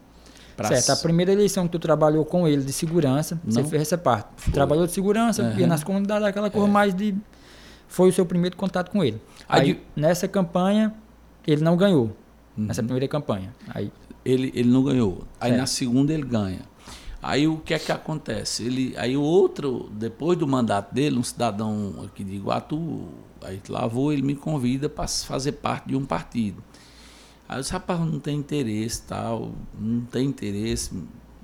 [0.65, 3.99] Certo, a primeira eleição que tu trabalhou com ele de segurança, não, você fez essa
[3.99, 4.29] parte.
[4.37, 4.53] Foi.
[4.55, 5.59] Trabalhou de segurança, uhum.
[5.59, 6.71] ia nas comunidades, aquela coisa é.
[6.71, 7.15] mais de.
[7.89, 9.21] Foi o seu primeiro contato com ele.
[9.47, 10.95] Aí, nessa campanha,
[11.47, 12.17] ele não ganhou.
[12.57, 12.65] Uhum.
[12.65, 13.55] Nessa primeira campanha.
[13.69, 13.93] Aí.
[14.25, 15.25] Ele, ele não ganhou.
[15.39, 15.61] Aí certo.
[15.61, 16.61] na segunda ele ganha.
[17.27, 18.62] Aí o que é que acontece?
[18.62, 23.09] Ele, aí o outro, depois do mandato dele, um cidadão aqui de Iguatu,
[23.43, 26.62] aí lavou, ele me convida para fazer parte de um partido.
[27.49, 30.93] Aí eu disse, rapaz, não tem interesse, tal, não tem interesse,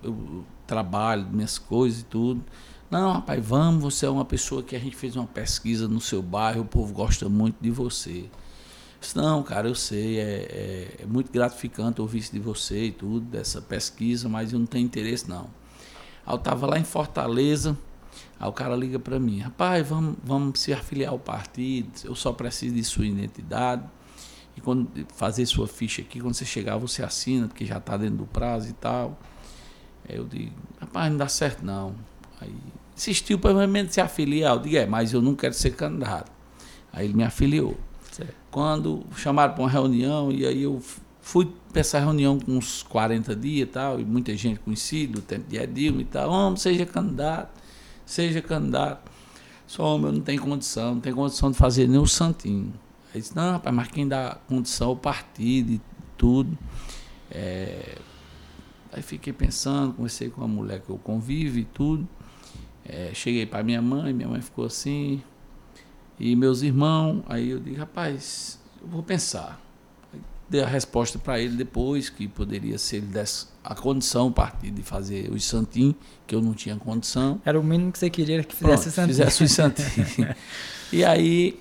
[0.04, 2.44] eu trabalho, minhas coisas e tudo.
[2.88, 6.22] Não, rapaz, vamos, você é uma pessoa que a gente fez uma pesquisa no seu
[6.22, 8.26] bairro, o povo gosta muito de você.
[9.00, 12.92] Disse, não, cara, eu sei, é, é, é, muito gratificante ouvir isso de você e
[12.92, 15.60] tudo, dessa pesquisa, mas eu não tenho interesse, não.
[16.26, 17.76] Aí eu estava lá em Fortaleza,
[18.38, 22.32] aí o cara liga para mim, rapaz, vamos, vamos se afiliar ao partido, eu só
[22.32, 23.82] preciso de sua identidade
[24.56, 28.16] e quando fazer sua ficha aqui, quando você chegar, você assina, porque já está dentro
[28.16, 29.18] do prazo e tal.
[30.08, 31.94] Aí eu digo, rapaz, não dá certo não.
[32.40, 32.54] Aí
[32.94, 34.54] insistiu para mim se afiliar.
[34.54, 36.30] Eu digo, é, mas eu não quero ser candidato.
[36.92, 37.76] Aí ele me afiliou.
[38.10, 38.34] Certo.
[38.50, 40.82] Quando chamaram para uma reunião, e aí eu
[41.22, 45.22] fui para essa reunião com uns 40 dias e tal, e muita gente conhecida, o
[45.22, 47.58] tempo de Edilma e tal, homem, seja candidato,
[48.04, 49.10] seja candidato.
[49.66, 52.74] Só homem, eu não tenho condição, não tenho condição de fazer nem o santinho.
[53.14, 55.80] Aí disse, não, rapaz, mas quem dá condição ao partido e
[56.18, 56.58] tudo.
[57.30, 57.96] É...
[58.92, 62.06] Aí fiquei pensando, conversei com a mulher que eu convivo e tudo.
[62.84, 65.22] É, cheguei para minha mãe, minha mãe ficou assim.
[66.18, 69.58] E meus irmãos, aí eu disse, rapaz, eu vou pensar.
[70.52, 74.74] Dei a resposta para ele depois, que poderia ser ele desse a condição, o partido,
[74.74, 75.94] de fazer os santinhos,
[76.26, 77.40] que eu não tinha condição.
[77.42, 79.08] Era o mínimo que você queria que fizesse Pronto, o santinho.
[79.08, 80.36] Fizesse os santinhos.
[80.92, 81.58] e aí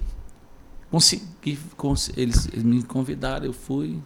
[0.89, 3.97] consegui, cons eles, eles, me convidaram, eu fui.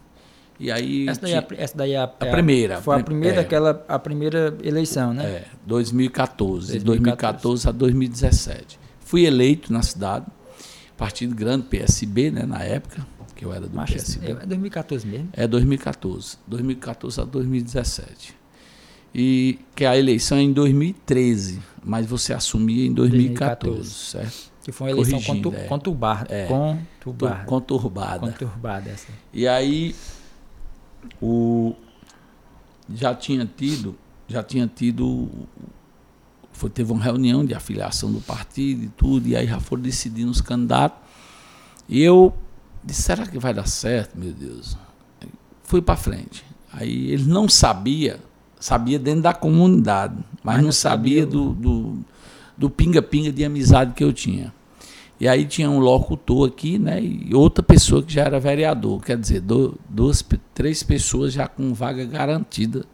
[0.60, 1.10] E aí.
[1.10, 2.80] Essa daí, é, essa daí é a, a, primeira.
[2.80, 5.26] Foi a primeira, é, aquela, a primeira eleição, né?
[5.26, 6.80] É, 2014.
[6.80, 6.84] 2014.
[6.84, 8.80] 2014 a 2017.
[9.00, 10.28] Fui eleito na cidade,
[10.96, 14.32] partido grande, PSB, né, na época, que eu era do Mas PSB.
[14.32, 15.30] É 2014 mesmo?
[15.34, 16.38] É 2014.
[16.48, 18.36] 2014 a 2017.
[19.14, 23.90] E que a eleição é em 2013, mas você assumia em 2014, 2014.
[23.90, 24.56] certo?
[24.64, 25.64] Que foi uma eleição contur, é.
[25.66, 26.34] conturbada.
[26.34, 27.46] É, conturbada.
[27.46, 28.20] Conturbada.
[28.20, 29.08] Conturbada, essa.
[29.32, 29.96] E aí,
[31.22, 31.76] o,
[32.94, 33.96] já tinha tido,
[34.28, 35.30] já tinha tido,
[36.52, 40.32] foi, teve uma reunião de afiliação do partido e tudo, e aí já foram decidindo
[40.32, 41.00] os candidatos.
[41.88, 42.34] E eu
[42.86, 44.78] disse, será que vai dar certo, meu Deus?
[45.64, 46.46] Fui para frente.
[46.72, 48.20] Aí ele não sabia,
[48.60, 52.06] sabia dentro da comunidade, mas, mas não sabia, sabia do, do
[52.58, 54.54] do pinga-pinga de amizade que eu tinha.
[55.20, 57.02] E aí tinha um locutor aqui, né?
[57.02, 59.02] E outra pessoa que já era vereador.
[59.02, 62.86] Quer dizer, duas, três pessoas já com vaga garantida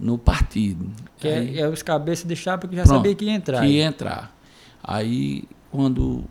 [0.00, 0.86] no partido.
[1.18, 3.32] Que é, aí, é, é os cabeças de chapa que já pronto, sabia que ia
[3.32, 3.60] entrar.
[3.60, 4.34] Que ia entrar.
[4.82, 6.24] Aí, quando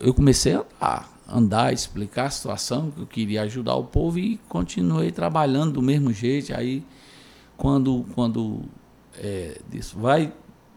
[0.00, 4.38] eu comecei a andar, andar, explicar a situação, que eu queria ajudar o povo e
[4.48, 6.54] continuei trabalhando do mesmo jeito.
[6.54, 6.82] Aí,
[7.56, 8.62] quando, quando
[9.18, 10.32] é, disse, vai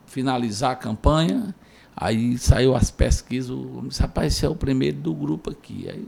[0.06, 1.56] finalizar a campanha,
[1.96, 5.88] aí saiu as pesquisas, o disse, rapaz, esse é o primeiro do grupo aqui.
[5.90, 6.08] Aí,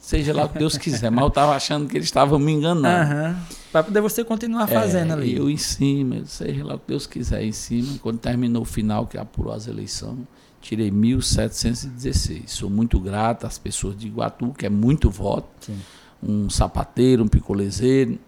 [0.00, 3.12] seja lá o que Deus quiser, mas eu estava achando que eles estavam me enganando.
[3.12, 3.36] Uhum.
[3.70, 5.36] Para poder você continuar fazendo é, ali.
[5.36, 7.98] Eu em cima, seja lá o que Deus quiser em cima.
[8.00, 10.20] Quando terminou o final, que apurou as eleições,
[10.68, 12.42] tirei 1.716.
[12.46, 15.48] Sou muito grato às pessoas de Iguatu, que é muito voto.
[15.60, 15.78] Sim.
[16.22, 18.18] Um sapateiro, um picolezeiro.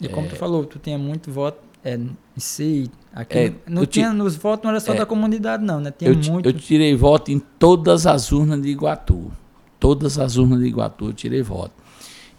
[0.00, 2.00] E como é, tu falou, tu tinha muito voto é,
[2.38, 5.90] si, aqui é, não tinha, nos votos não era só é, da comunidade não, né?
[5.90, 6.48] Tinha eu, muito...
[6.48, 9.30] eu tirei voto em todas as urnas de Iguatu.
[9.78, 11.74] Todas as urnas de Iguatu eu tirei voto.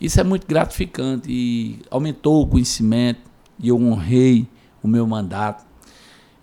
[0.02, 3.22] Isso é muito gratificante e aumentou o conhecimento
[3.60, 4.48] e eu honrei
[4.82, 5.64] o meu mandato.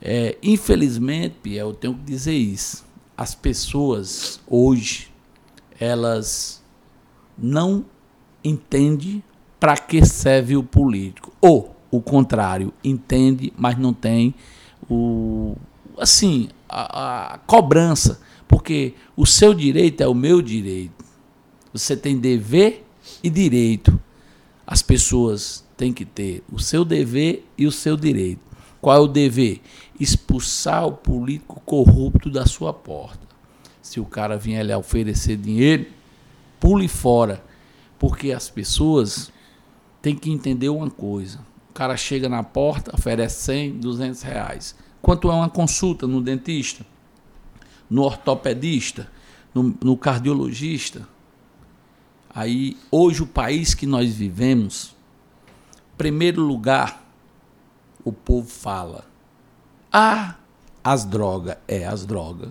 [0.01, 2.92] É, infelizmente, Piel, eu tenho que dizer isso.
[3.23, 5.09] As pessoas hoje,
[5.79, 6.61] elas
[7.39, 7.85] não
[8.43, 9.23] entendem
[9.61, 11.33] para que serve o político.
[11.41, 14.35] Ou o contrário, entende, mas não tem
[14.91, 15.55] o
[15.97, 21.05] assim, a, a cobrança, porque o seu direito é o meu direito.
[21.73, 22.85] Você tem dever
[23.23, 24.01] e direito.
[24.67, 28.41] As pessoas têm que ter o seu dever e o seu direito.
[28.81, 29.61] Qual é o dever?
[29.99, 33.27] Expulsar o político corrupto da sua porta.
[33.81, 35.87] Se o cara vier lhe oferecer dinheiro,
[36.59, 37.43] pule fora.
[37.99, 39.33] Porque as pessoas
[40.01, 41.39] têm que entender uma coisa
[41.73, 44.77] o cara chega na porta, oferece 100, 200 reais.
[45.01, 46.85] Quanto é uma consulta no dentista,
[47.89, 49.11] no ortopedista,
[49.55, 51.09] no, no cardiologista?
[52.29, 54.95] Aí, hoje, o país que nós vivemos,
[55.97, 57.03] primeiro lugar,
[58.05, 59.07] o povo fala:
[59.93, 60.37] ah,
[60.83, 62.49] as drogas, é as drogas.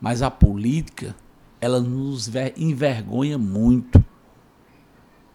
[0.00, 1.14] Mas a política,
[1.60, 4.02] ela nos envergonha muito.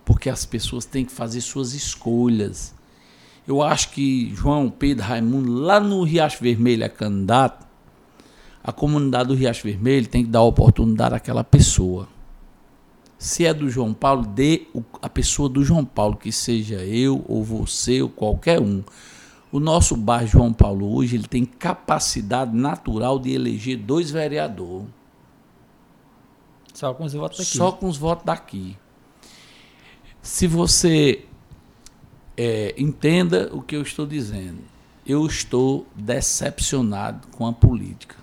[0.04, 2.74] Porque as pessoas têm que fazer suas escolhas.
[3.48, 7.66] Eu acho que João Pedro Raimundo, lá no Riacho Vermelho, é candidato.
[8.64, 12.08] A comunidade do Riacho Vermelho tem que dar oportunidade àquela pessoa.
[13.20, 14.68] Se é do João Paulo, dê
[15.02, 18.84] a pessoa do João Paulo, que seja eu ou você ou qualquer um.
[19.56, 24.86] O nosso bairro João Paulo hoje ele tem capacidade natural de eleger dois vereadores.
[26.74, 27.58] Só com os votos daqui.
[27.58, 28.76] Só com os votos daqui.
[30.22, 31.24] Se você
[32.36, 34.60] é, entenda o que eu estou dizendo,
[35.08, 38.18] eu estou decepcionado com a política.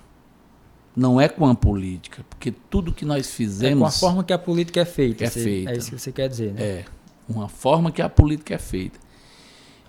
[0.94, 3.78] Não é com a política, porque tudo que nós fizemos.
[3.78, 5.24] É com a forma que a política é feita.
[5.24, 5.70] É, feita.
[5.70, 6.62] é isso que você quer dizer, né?
[6.62, 6.84] É,
[7.26, 9.00] uma forma que a política é feita.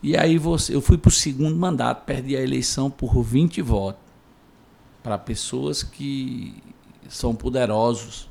[0.03, 4.01] E aí você, eu fui para o segundo mandato, perdi a eleição por 20 votos
[5.01, 6.61] para pessoas que
[7.07, 8.29] são poderosos,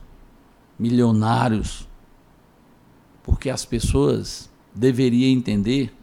[0.79, 1.89] milionários,
[3.23, 5.95] porque as pessoas deveriam entender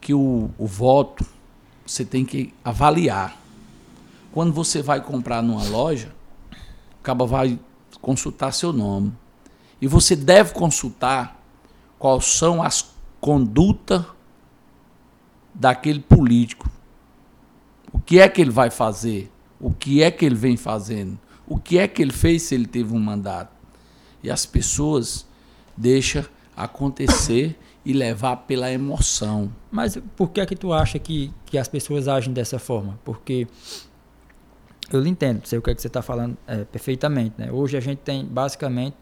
[0.00, 1.26] que o, o voto
[1.86, 3.38] você tem que avaliar.
[4.32, 6.14] Quando você vai comprar numa loja,
[7.02, 7.58] acaba vai
[8.00, 9.12] consultar seu nome.
[9.78, 11.38] E você deve consultar
[11.98, 14.02] quais são as condutas
[15.54, 16.68] daquele político.
[17.92, 19.30] O que é que ele vai fazer?
[19.60, 21.18] O que é que ele vem fazendo?
[21.46, 23.54] O que é que ele fez se ele teve um mandato?
[24.22, 25.26] E as pessoas
[25.76, 26.24] deixam
[26.56, 29.52] acontecer e levar pela emoção.
[29.70, 32.98] Mas por que é que tu acha que, que as pessoas agem dessa forma?
[33.04, 33.46] Porque
[34.90, 37.34] eu lhe entendo, sei o que, é que você está falando é, perfeitamente.
[37.38, 37.52] Né?
[37.52, 38.96] Hoje a gente tem basicamente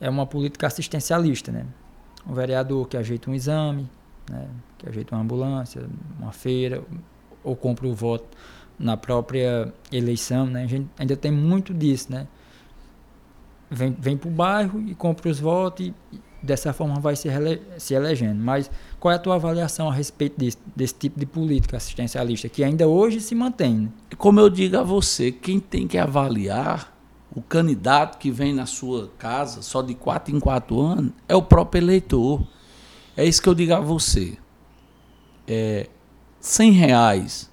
[0.00, 1.64] é uma política assistencialista, né?
[2.26, 3.88] Um vereador que ajeita um exame,
[4.30, 4.48] né?
[4.78, 6.82] que ajeita uma ambulância, uma feira,
[7.42, 8.26] ou compra o voto
[8.78, 10.64] na própria eleição, né?
[10.64, 12.26] A gente ainda tem muito disso, né?
[13.70, 15.94] vem, vem para o bairro e compra os votos e,
[16.42, 17.28] dessa forma vai se,
[17.78, 18.42] se elegendo.
[18.42, 22.62] Mas qual é a tua avaliação a respeito desse, desse tipo de política assistencialista que
[22.62, 23.74] ainda hoje se mantém?
[23.76, 23.88] Né?
[24.16, 26.94] Como eu digo a você, quem tem que avaliar
[27.34, 31.42] o candidato que vem na sua casa só de quatro em quatro anos é o
[31.42, 32.46] próprio eleitor.
[33.16, 34.36] É isso que eu digo a você.
[35.46, 35.88] É,
[36.40, 37.50] 100 reais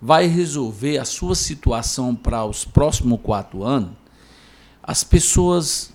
[0.00, 3.90] vai resolver a sua situação para os próximos quatro anos?
[4.88, 5.92] as pessoas.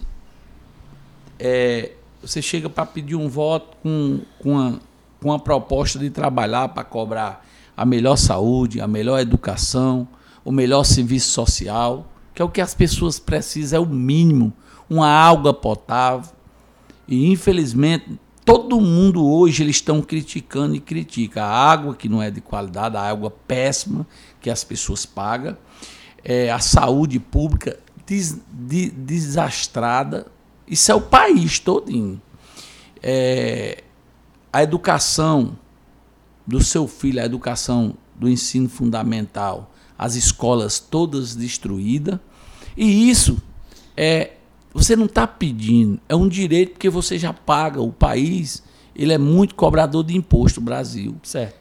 [1.39, 4.73] É, você chega para pedir um voto com, com, a,
[5.19, 7.43] com a proposta de trabalhar para cobrar
[7.75, 10.07] a melhor saúde, a melhor educação,
[10.45, 14.53] o melhor serviço social, que é o que as pessoas precisam, é o mínimo,
[14.87, 16.31] uma água potável.
[17.07, 22.29] E infelizmente todo mundo hoje eles estão criticando e critica a água que não é
[22.29, 24.05] de qualidade, a água péssima
[24.41, 25.57] que as pessoas pagam,
[26.23, 30.27] é, a saúde pública des, de, desastrada.
[30.67, 32.21] Isso é o país todinho.
[33.01, 33.83] É,
[34.51, 35.57] a educação
[36.45, 42.19] do seu filho, a educação do ensino fundamental, as escolas todas destruídas.
[42.75, 43.41] E isso
[43.95, 44.33] é
[44.73, 47.81] você não está pedindo, é um direito porque você já paga.
[47.81, 48.63] O país
[48.95, 51.15] ele é muito cobrador de imposto, o Brasil.
[51.23, 51.59] Certo.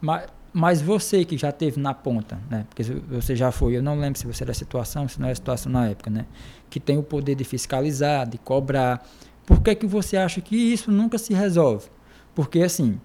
[0.00, 2.66] Mas mas você que já teve na ponta, né?
[2.68, 5.32] Porque você já foi, eu não lembro se você era a situação, se não era
[5.32, 6.26] a situação na época, né?
[6.68, 9.02] Que tem o poder de fiscalizar, de cobrar.
[9.46, 11.86] Por que que você acha que isso nunca se resolve?
[12.34, 13.00] Porque assim,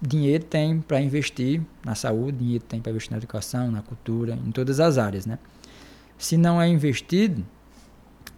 [0.00, 4.50] dinheiro tem para investir na saúde, dinheiro tem para investir na educação, na cultura, em
[4.50, 5.38] todas as áreas, né?
[6.18, 7.46] Se não é investido,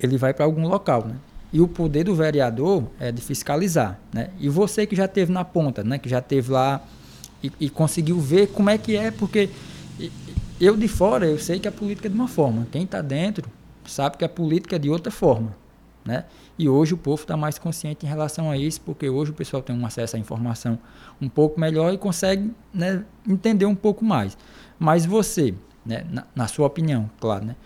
[0.07, 1.17] ele vai para algum local, né?
[1.53, 4.31] E o poder do vereador é de fiscalizar, né?
[4.41, 5.99] E você que já teve na ponta, né?
[5.99, 6.83] Que já teve lá
[7.43, 9.51] e, e conseguiu ver como é que é, porque
[10.61, 13.49] eu de fora eu sei que a política é de uma forma, quem está dentro
[13.85, 15.55] sabe que a política é de outra forma,
[16.05, 16.25] né?
[16.59, 19.63] E hoje o povo está mais consciente em relação a isso, porque hoje o pessoal
[19.63, 20.79] tem um acesso à informação
[21.21, 24.37] um pouco melhor e consegue né, entender um pouco mais.
[24.79, 27.57] Mas você, né, na, na, sua opinião, claro, né,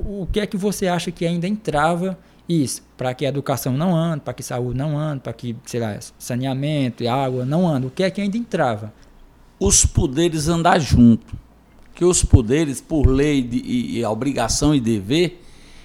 [0.00, 3.94] o que é que você acha que ainda entrava isso para que a educação não
[3.94, 7.86] ande, para que saúde não ande, para que, sei lá, saneamento e água não ande?
[7.86, 8.92] O que é que ainda entrava?
[9.58, 11.36] os poderes andar junto.
[11.94, 15.42] Que os poderes, por lei de, e, e obrigação e dever,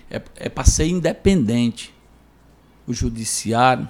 [0.10, 1.94] é, é para ser independente.
[2.86, 3.90] O judiciário,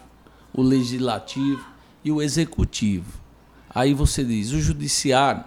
[0.54, 1.66] o legislativo
[2.04, 3.20] e o executivo.
[3.70, 5.44] Aí você diz, o judiciário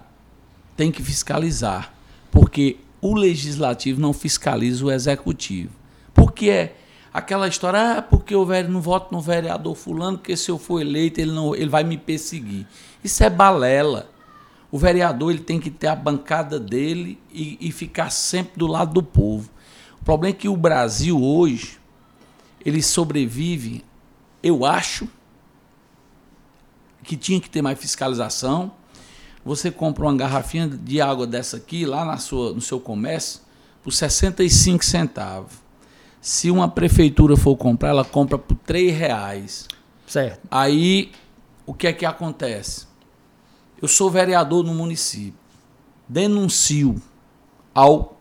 [0.77, 1.95] tem que fiscalizar,
[2.31, 5.73] porque o legislativo não fiscaliza o executivo.
[6.15, 6.77] Porque é
[7.13, 11.21] aquela história, ah, porque eu não voto no vereador fulano, porque se eu for eleito
[11.21, 12.67] ele, não, ele vai me perseguir.
[13.03, 14.11] Isso é balela.
[14.71, 18.95] O vereador ele tem que ter a bancada dele e, e ficar sempre do lado
[18.95, 19.49] do povo.
[20.01, 21.79] O problema é que o Brasil hoje
[22.65, 23.85] ele sobrevive,
[24.43, 25.09] eu acho,
[27.07, 28.73] que tinha que ter mais fiscalização.
[29.47, 33.41] Você compra uma garrafinha de água dessa aqui lá na sua, no seu comércio
[33.81, 35.53] por 65 centavos.
[36.21, 39.69] Se uma prefeitura for comprar, ela compra por 3 reais.
[40.05, 40.41] Certo.
[40.51, 41.13] Aí,
[41.65, 42.89] o que é que acontece?
[43.81, 45.39] Eu sou vereador no município.
[46.09, 47.01] Denuncio
[47.73, 48.19] ao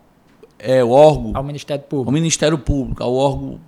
[0.60, 1.32] é, órgão.
[1.34, 2.08] Ao Ministério Público.
[2.08, 3.60] Ao Ministério Público, ao órgão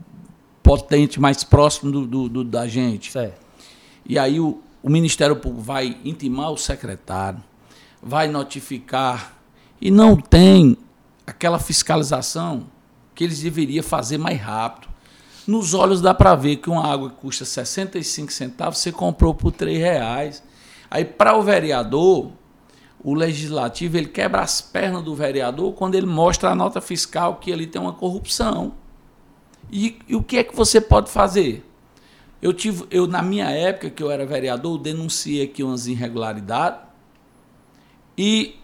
[0.62, 3.10] potente mais próximo do, do, do da gente.
[3.10, 3.44] Certo.
[4.06, 7.42] E aí o, o Ministério Público vai intimar o secretário,
[8.02, 9.38] vai notificar,
[9.80, 10.76] e não tem
[11.26, 12.66] aquela fiscalização
[13.14, 14.88] que eles deveriam fazer mais rápido.
[15.46, 19.52] Nos olhos dá para ver que uma água que custa 65 centavos você comprou por
[19.52, 20.42] 3 reais.
[20.90, 22.30] Aí para o vereador,
[23.02, 27.52] o legislativo ele quebra as pernas do vereador quando ele mostra a nota fiscal que
[27.52, 28.74] ali tem uma corrupção.
[29.70, 31.67] E, e o que é que você pode fazer?
[32.40, 36.80] Eu tive, eu na minha época que eu era vereador, denunciei aqui umas irregularidades
[38.16, 38.56] e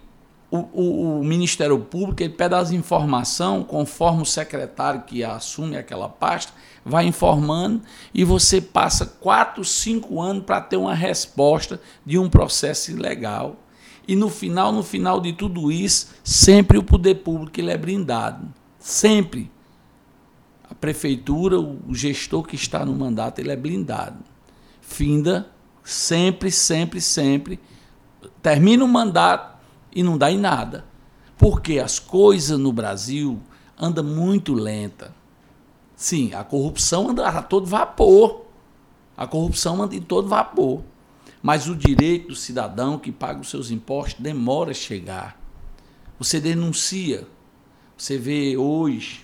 [0.51, 6.09] o, o, o, Ministério Público ele pede as informações conforme o secretário que assume aquela
[6.09, 6.53] pasta
[6.85, 7.83] vai informando
[8.13, 13.57] e você passa quatro, cinco anos para ter uma resposta de um processo ilegal.
[14.07, 18.47] E no final, no final de tudo isso, sempre o poder público ele é blindado.
[18.79, 19.51] Sempre.
[20.85, 24.19] Prefeitura, o gestor que está no mandato, ele é blindado.
[24.83, 25.51] Finda,
[25.83, 27.59] sempre, sempre, sempre.
[28.43, 29.57] Termina o mandato
[29.97, 30.85] e não dá em nada.
[31.39, 33.41] Porque as coisas no Brasil
[33.79, 35.15] andam muito lenta.
[35.97, 38.45] Sim, a corrupção anda a todo vapor.
[39.17, 40.83] A corrupção anda em todo vapor.
[41.43, 45.41] Mas o direito do cidadão que paga os seus impostos demora a chegar.
[46.19, 47.27] Você denuncia.
[47.97, 49.24] Você vê hoje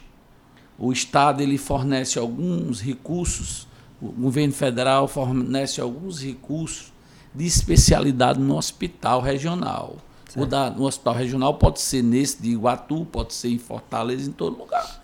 [0.81, 3.69] o Estado ele fornece alguns recursos,
[4.01, 6.90] o governo federal fornece alguns recursos
[7.35, 9.99] de especialidade no hospital regional.
[10.35, 14.33] O da, no hospital regional pode ser nesse de Iguatu, pode ser em Fortaleza, em
[14.33, 15.03] todo lugar.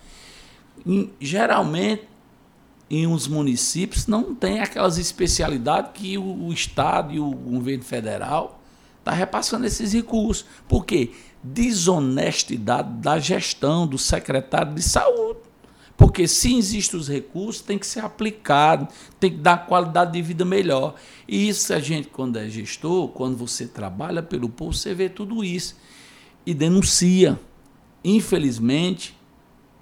[0.83, 2.07] Em, geralmente,
[2.89, 8.59] em uns municípios não tem aquelas especialidades que o, o Estado e o governo federal
[8.97, 10.43] está repassando esses recursos.
[10.67, 11.11] Por quê?
[11.43, 15.46] Desonestidade da gestão do secretário de saúde.
[15.97, 18.87] Porque se existem os recursos, tem que ser aplicado,
[19.19, 20.93] tem que dar qualidade de vida melhor.
[21.27, 25.43] E isso a gente, quando é gestor, quando você trabalha pelo povo, você vê tudo
[25.43, 25.75] isso.
[26.45, 27.39] E denuncia.
[28.03, 29.17] Infelizmente,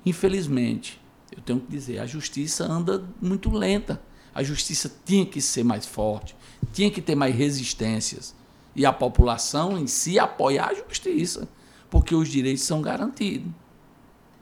[0.05, 1.01] infelizmente,
[1.35, 4.01] eu tenho que dizer, a justiça anda muito lenta.
[4.33, 6.35] A justiça tinha que ser mais forte,
[6.71, 8.33] tinha que ter mais resistências.
[8.73, 11.47] E a população em si apoiar a justiça,
[11.89, 13.51] porque os direitos são garantidos.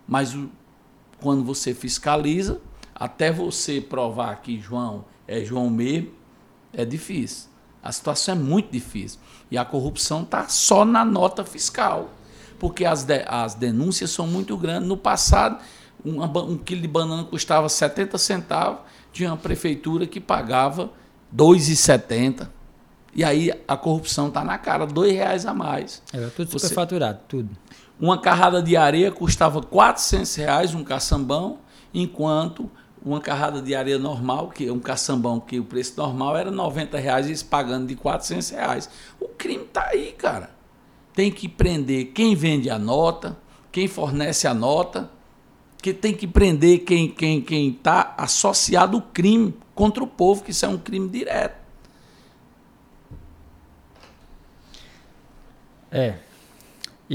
[0.08, 0.50] Mas o,
[1.24, 2.60] quando você fiscaliza,
[2.94, 6.12] até você provar que João é João mesmo,
[6.74, 7.48] é difícil.
[7.82, 9.20] A situação é muito difícil.
[9.50, 12.10] E a corrupção está só na nota fiscal.
[12.60, 14.88] Porque as, de, as denúncias são muito grandes.
[14.88, 15.60] No passado,
[16.04, 18.80] uma, um quilo de banana custava 70 centavos,
[19.12, 20.92] tinha uma prefeitura que pagava
[21.36, 22.50] 2,70.
[23.16, 26.02] E aí a corrupção está na cara, dois reais a mais.
[26.12, 27.50] É, tudo Você, superfaturado, tudo.
[28.00, 31.60] Uma carrada de areia custava 400 reais um caçambão,
[31.94, 32.70] enquanto
[33.06, 36.98] uma carrada de areia normal, que é um caçambão que o preço normal era 90
[36.98, 38.90] reais, eles pagando de 400 reais.
[39.20, 40.50] O crime está aí, cara.
[41.14, 43.38] Tem que prender quem vende a nota,
[43.72, 45.12] quem fornece a nota,
[45.82, 50.52] que tem que prender quem quem quem está associado ao crime contra o povo, que
[50.52, 51.62] isso é um crime direto.
[55.92, 56.16] É.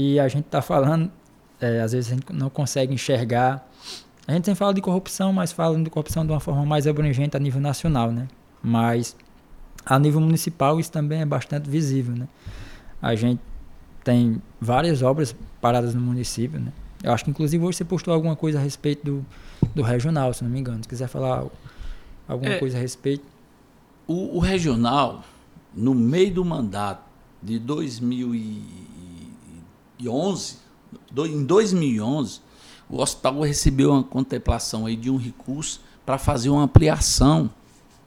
[0.01, 1.11] E a gente está falando,
[1.59, 3.69] é, às vezes a gente não consegue enxergar.
[4.25, 7.35] A gente sempre fala de corrupção, mas fala de corrupção de uma forma mais abrangente
[7.35, 8.25] a nível nacional, né?
[8.63, 9.13] Mas
[9.85, 12.29] a nível municipal isso também é bastante visível, né?
[13.01, 13.41] A gente
[14.01, 16.71] tem várias obras paradas no município, né?
[17.03, 19.25] Eu acho que inclusive hoje você postou alguma coisa a respeito do,
[19.75, 20.81] do regional, se não me engano.
[20.81, 21.43] Se quiser falar
[22.25, 23.25] alguma é, coisa a respeito.
[24.07, 25.25] O, o, regional,
[25.75, 27.03] no meio do mandato
[27.43, 27.59] de
[29.99, 30.57] 2011,
[31.11, 32.41] do, em 2011,
[32.89, 37.49] o hospital recebeu uma contemplação aí de um recurso para fazer uma ampliação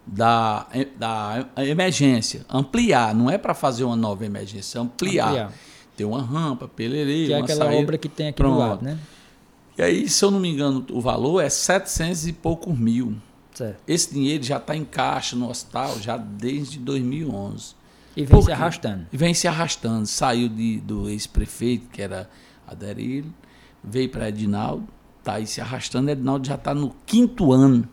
[0.06, 2.44] da, da emergência.
[2.50, 5.28] Ampliar, não é para fazer uma nova emergência, ampliar.
[5.28, 5.52] ampliar
[5.96, 7.82] tem uma rampa, pelerei, Que é aquela saída.
[7.82, 8.54] obra que tem aqui Pronto.
[8.54, 8.98] do lado, né?
[9.76, 13.16] E aí, se eu não me engano, o valor é 700 e poucos mil.
[13.54, 13.80] Certo.
[13.86, 17.74] Esse dinheiro já está em caixa no hospital já desde 2011.
[18.16, 19.06] E vem se arrastando.
[19.12, 20.06] E vem se arrastando.
[20.06, 22.28] Saiu de, do ex-prefeito, que era
[22.66, 23.32] Aderilho,
[23.82, 24.86] veio para Edinaldo,
[25.18, 26.10] está aí se arrastando.
[26.10, 27.88] Edinaldo já está no quinto ano.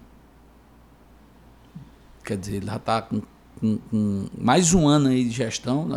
[2.23, 3.21] Quer dizer, ele já está com
[3.59, 5.87] com, com, mais um ano aí de gestão,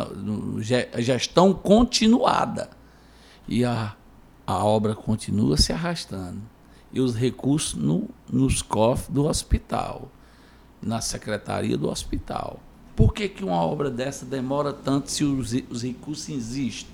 [0.99, 2.69] gestão continuada.
[3.47, 3.95] E a,
[4.45, 6.41] a obra continua se arrastando.
[6.91, 10.11] E os recursos no, nos cofres do hospital,
[10.81, 12.59] na secretaria do hospital.
[12.95, 16.89] Por que, que uma obra dessa demora tanto se os, os recursos existem?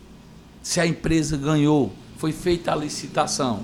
[0.62, 3.64] Se a empresa ganhou, foi feita a licitação,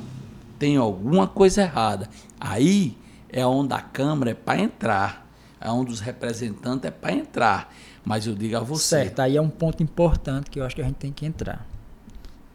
[0.57, 2.09] tem alguma coisa errada.
[2.39, 2.97] Aí
[3.29, 5.27] é onde a Câmara é para entrar,
[5.59, 7.73] é onde os representantes é para entrar.
[8.03, 8.97] Mas eu digo a você.
[8.97, 11.65] Certo, aí é um ponto importante que eu acho que a gente tem que entrar.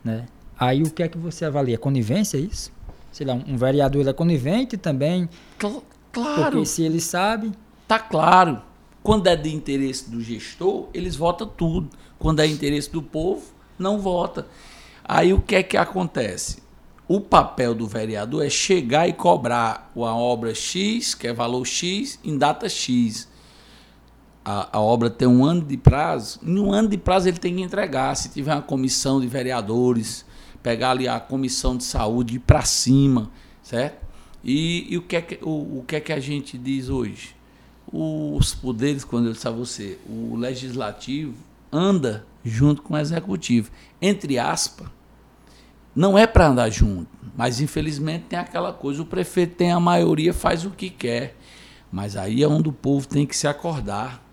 [0.04, 0.26] Né?
[0.58, 1.76] Aí o que é que você avalia?
[1.76, 2.72] Conivência, é isso?
[3.10, 5.28] Sei lá, um vereador é conivente também?
[5.58, 6.52] Cl claro.
[6.52, 7.50] Porque se ele sabe.
[7.88, 8.62] Tá claro.
[9.02, 11.90] Quando é de interesse do gestor, eles votam tudo.
[12.18, 13.42] Quando é interesse do povo,
[13.78, 14.46] não vota.
[15.04, 16.62] Aí o que é que acontece?
[17.08, 22.20] O papel do vereador é chegar e cobrar uma obra X, que é valor X,
[22.22, 23.28] em data X.
[24.44, 27.56] A, a, obra tem um ano de prazo, em um ano de prazo ele tem
[27.56, 28.14] que entregar.
[28.14, 30.24] Se tiver uma comissão de vereadores,
[30.62, 33.30] pegar ali a comissão de saúde, ir para cima,
[33.62, 34.06] certo?
[34.44, 37.34] E, e, o, que é que, o, o que é que a gente diz hoje?
[37.92, 41.34] Os poderes, quando eu disse a você, o legislativo
[41.72, 43.70] anda junto com o executivo.
[44.00, 44.88] Entre aspas,
[45.94, 50.32] não é para andar junto, mas infelizmente tem aquela coisa, o prefeito tem a maioria,
[50.32, 51.36] faz o que quer.
[51.90, 54.24] Mas aí é onde o povo tem que se acordar.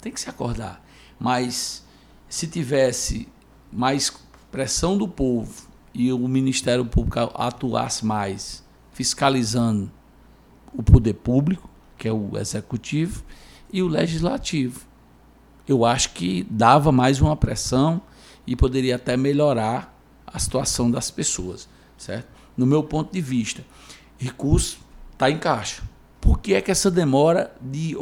[0.00, 0.82] Tem que se acordar.
[1.18, 1.84] Mas
[2.28, 3.28] se tivesse
[3.70, 4.10] mais
[4.50, 9.90] pressão do povo e o Ministério Público atuasse mais fiscalizando
[10.72, 11.69] o poder público,
[12.00, 13.22] que é o executivo,
[13.70, 14.80] e o legislativo.
[15.68, 18.00] Eu acho que dava mais uma pressão
[18.46, 19.94] e poderia até melhorar
[20.26, 22.26] a situação das pessoas, certo?
[22.56, 23.62] No meu ponto de vista,
[24.16, 24.78] recurso
[25.12, 25.82] está em caixa.
[26.22, 27.94] Por que é que essa demora de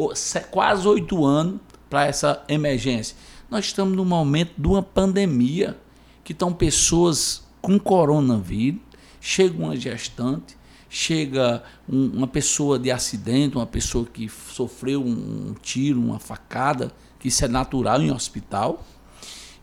[0.51, 3.17] quase oito anos para essa emergência?
[3.51, 5.77] Nós estamos num momento de uma pandemia
[6.23, 8.81] que estão pessoas com coronavírus,
[9.21, 10.57] chega uma gestante,
[10.89, 17.29] chega um, uma pessoa de acidente, uma pessoa que sofreu um, tiro, uma facada, que
[17.29, 18.85] isso é natural em hospital,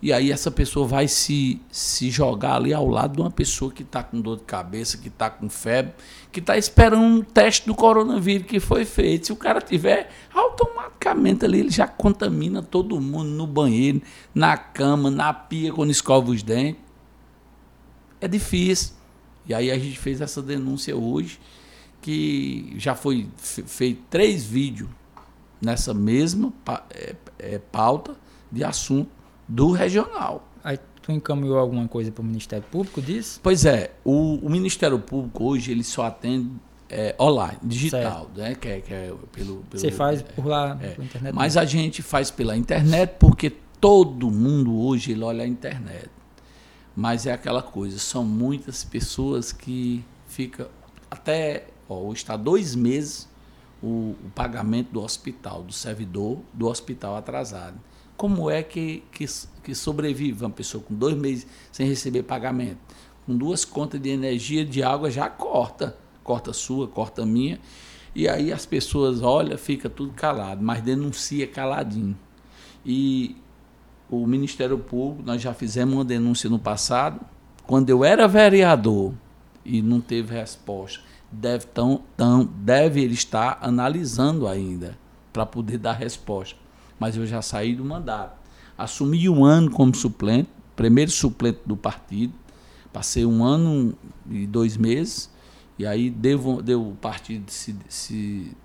[0.01, 3.81] e aí essa pessoa vai se, se jogar ali ao lado de uma pessoa que
[3.81, 5.93] está com dor de cabeça, que está com febre,
[6.31, 9.27] que está esperando um teste do coronavírus que foi feito.
[9.27, 14.01] Se o cara tiver, automaticamente ali ele já contamina todo mundo no banheiro,
[14.33, 16.81] na cama, na pia, quando escova os dentes.
[18.21, 18.94] É difícil.
[19.47, 21.39] E aí a gente fez essa denúncia hoje,
[22.01, 24.89] que já foi feito três vídeos
[25.61, 26.53] nessa mesma
[26.91, 28.15] é, é, pauta
[28.51, 29.09] de assunto
[29.47, 30.47] do regional.
[30.63, 33.39] Aí tu encaminhou alguma coisa para o Ministério Público disso?
[33.41, 36.51] Pois é, o, o, Ministério Público hoje ele só atende
[36.89, 38.37] é, online, digital, certo.
[38.37, 38.55] né?
[38.55, 41.33] Que é, que é pelo, pelo, Você faz por lá, é, pela internet?
[41.33, 46.09] Mas a gente faz pela internet porque todo mundo hoje ele olha a internet.
[46.95, 50.69] Mas é aquela coisa, são muitas pessoas que fica
[51.11, 53.27] até ó, está dois meses
[53.81, 57.79] o, o pagamento do hospital, do servidor do hospital atrasado.
[58.17, 59.25] Como é que, que,
[59.63, 62.79] que sobrevive uma pessoa com dois meses sem receber pagamento?
[63.25, 65.97] Com duas contas de energia, de água, já corta.
[66.23, 67.59] Corta sua, corta minha.
[68.15, 72.17] E aí as pessoas olham, fica tudo calado, mas denuncia caladinho.
[72.85, 73.35] E
[74.09, 77.19] o Ministério Público, nós já fizemos uma denúncia no passado,
[77.65, 79.13] quando eu era vereador
[79.63, 81.01] e não teve resposta,
[81.31, 84.97] deve, tão, tão, deve ele estar analisando ainda
[85.33, 86.55] para poder dar resposta.
[86.99, 88.37] Mas eu já saí do mandato.
[88.77, 92.33] Assumi um ano como suplente, primeiro suplente do partido,
[92.93, 93.97] passei um ano
[94.29, 95.29] e dois meses,
[95.77, 98.55] e aí deu, deu o partido se, se,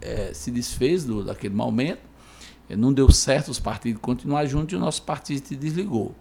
[0.00, 2.00] é, se desfez do, daquele momento,
[2.76, 6.14] não deu certo os partidos continuar juntos e o nosso partido se desligou.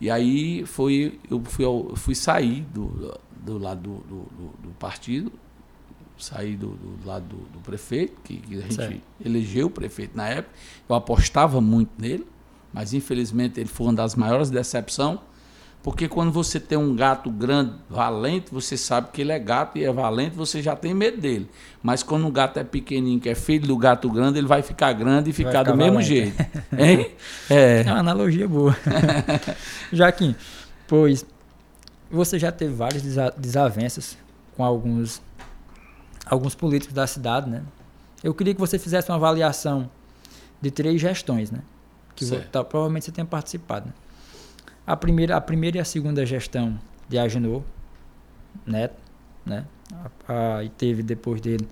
[0.00, 5.32] E aí foi, eu fui, eu fui sair do, do lado do, do, do partido
[6.18, 9.00] saí do, do lado do, do, prefeito, que, que a gente certo.
[9.24, 10.54] elegeu o prefeito na época.
[10.88, 12.26] Eu apostava muito nele,
[12.72, 15.20] mas infelizmente ele foi uma das maiores decepções,
[15.82, 19.84] porque quando você tem um gato grande, valente, você sabe que ele é gato e
[19.84, 21.48] é valente, você já tem medo dele.
[21.82, 24.92] Mas quando o gato é pequenininho, que é filho do gato grande, ele vai ficar
[24.92, 25.90] grande e ficar, ficar do valente.
[25.90, 26.46] mesmo jeito.
[26.76, 27.10] Hein?
[27.48, 27.82] É.
[27.86, 28.76] é uma analogia boa.
[29.92, 30.34] Jaquim,
[30.86, 31.24] pois
[32.10, 33.02] você já teve várias
[33.36, 34.18] desavenças
[34.56, 35.22] com alguns
[36.26, 37.62] alguns políticos da cidade, né?
[38.22, 39.88] Eu queria que você fizesse uma avaliação
[40.60, 41.60] de três gestões, né?
[42.14, 43.86] Que tá, provavelmente você tenha participado.
[43.86, 43.92] Né?
[44.88, 46.78] A primeira, a primeira e a segunda gestão
[47.10, 47.62] de Agenor,
[48.66, 48.96] Neto,
[49.44, 49.66] né?
[50.26, 51.68] A, a, e teve depois dele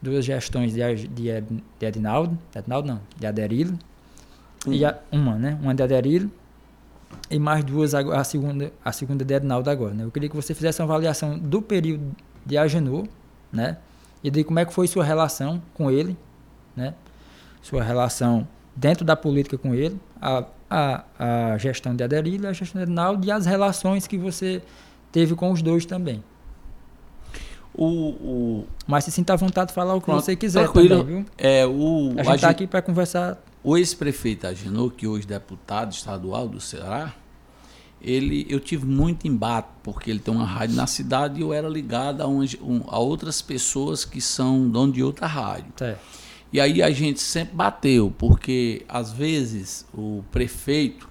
[0.00, 1.26] duas gestões de, de,
[1.78, 3.78] de Edinaldo, Edinaldo não, de Aderilo,
[4.66, 4.72] hum.
[4.72, 5.58] e a, uma, né?
[5.60, 6.30] Uma de Aderilo
[7.30, 10.04] e mais duas a, segunda a segunda de Edinaldo agora, né?
[10.04, 13.06] Eu queria que você fizesse uma avaliação do período de Agenor,
[13.52, 13.76] né?
[14.24, 16.16] E de como é que foi sua relação com ele,
[16.74, 16.94] né?
[17.60, 22.80] Sua relação dentro da política com ele, a, a, a gestão de Aderilo, a gestão
[22.80, 24.62] de Edinaldo e as relações que você
[25.12, 26.22] teve com os dois também.
[27.74, 28.66] O, o...
[28.86, 31.24] Mas se sinta à vontade de falar o que Pronto, você quiser também, viu?
[31.36, 33.38] É, o, a gente está aqui para conversar.
[33.62, 37.14] O ex-prefeito Agenor, que hoje é deputado estadual do Ceará,
[38.00, 41.68] ele, eu tive muito embate, porque ele tem uma rádio na cidade e eu era
[41.68, 42.44] ligado a, um,
[42.86, 45.72] a outras pessoas que são dono de outra rádio.
[45.80, 45.96] É.
[46.52, 51.08] E aí a gente sempre bateu, porque às vezes o prefeito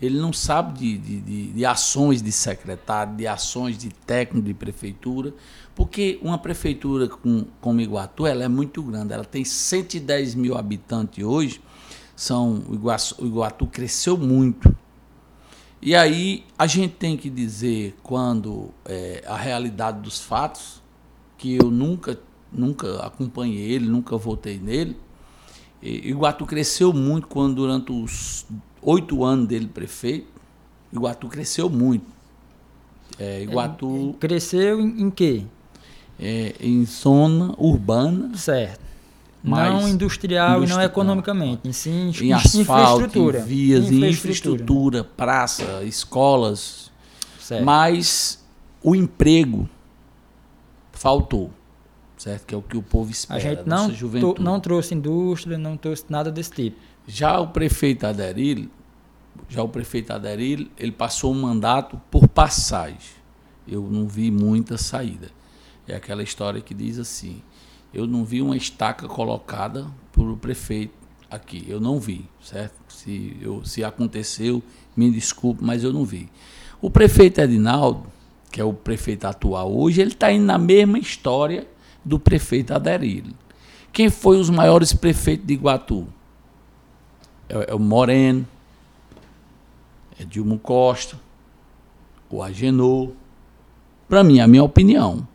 [0.00, 4.54] ele não sabe de, de, de, de ações de secretário, de ações de técnico de
[4.54, 5.34] prefeitura,
[5.74, 11.24] porque uma prefeitura com, como Iguatu ela é muito grande, ela tem 110 mil habitantes
[11.24, 11.60] hoje,
[12.14, 14.74] são, o, Iguaçu, o Iguatu cresceu muito.
[15.80, 20.82] E aí a gente tem que dizer quando é, a realidade dos fatos,
[21.36, 22.18] que eu nunca,
[22.52, 24.96] nunca acompanhei ele, nunca votei nele.
[25.82, 28.46] E, Iguatu cresceu muito quando durante os
[28.82, 30.26] oito anos dele prefeito,
[30.92, 32.06] Iguatu cresceu muito.
[33.18, 35.44] É, Iguatu é, cresceu em, em quê?
[36.18, 38.36] É, em zona urbana.
[38.36, 38.88] Certo
[39.42, 43.40] não industrial, e não economicamente, em sim em asfalto, infraestrutura.
[43.40, 44.06] Em vias, infraestrutura.
[44.06, 46.90] em infraestrutura, praça, escolas.
[47.40, 47.64] Certo.
[47.64, 48.44] Mas
[48.82, 49.68] o emprego
[50.92, 51.50] faltou,
[52.18, 52.44] certo?
[52.44, 53.38] Que é o que o povo espera.
[53.38, 56.76] A gente não, to, não trouxe indústria, não trouxe nada desse tipo.
[57.06, 58.68] Já o prefeito Aderil,
[59.48, 63.18] já o prefeito Aderil, ele passou um mandato por passagem.
[63.66, 65.30] Eu não vi muita saída.
[65.86, 67.40] É aquela história que diz assim:
[67.94, 70.92] eu não vi uma estaca colocada por o prefeito
[71.30, 71.64] aqui.
[71.66, 72.74] Eu não vi, certo?
[72.88, 74.62] Se, eu, se aconteceu,
[74.96, 76.28] me desculpe, mas eu não vi.
[76.80, 78.06] O prefeito Edinaldo,
[78.50, 81.66] que é o prefeito atual hoje, ele está indo na mesma história
[82.08, 83.34] do prefeito Aderilho.
[83.92, 86.06] Quem foi os maiores prefeitos de Iguatu?
[87.48, 88.46] É, é o Moreno,
[90.18, 91.18] é Dilma Costa,
[92.30, 93.12] o Agenor.
[94.08, 95.28] Para mim, a minha opinião,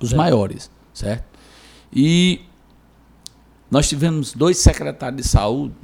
[0.00, 0.18] os certo.
[0.18, 1.24] maiores, certo?
[1.92, 2.42] E
[3.68, 5.74] nós tivemos dois secretários de saúde,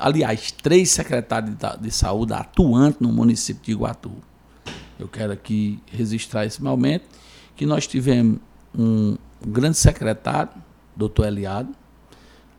[0.00, 4.12] aliás, três secretários de saúde atuantes no município de Iguatu.
[4.98, 7.04] Eu quero aqui registrar esse momento,
[7.54, 8.38] que nós tivemos
[8.76, 10.52] um, grande secretário,
[10.96, 11.74] doutor Eliado,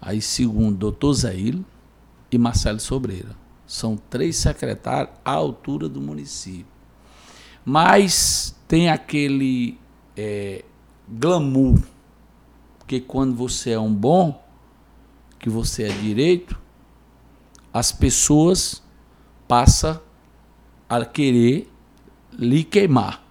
[0.02, 1.66] aí segundo, doutor Zaílo
[2.32, 3.36] e Marcelo Sobreira.
[3.68, 6.66] São três secretários à altura do município.
[7.64, 9.78] Mas tem aquele
[10.18, 10.64] é,
[11.08, 11.80] glamour
[12.90, 14.44] porque quando você é um bom,
[15.38, 16.60] que você é direito,
[17.72, 18.82] as pessoas
[19.48, 20.02] passam
[20.90, 21.72] a querer
[22.34, 23.24] lhe queimar.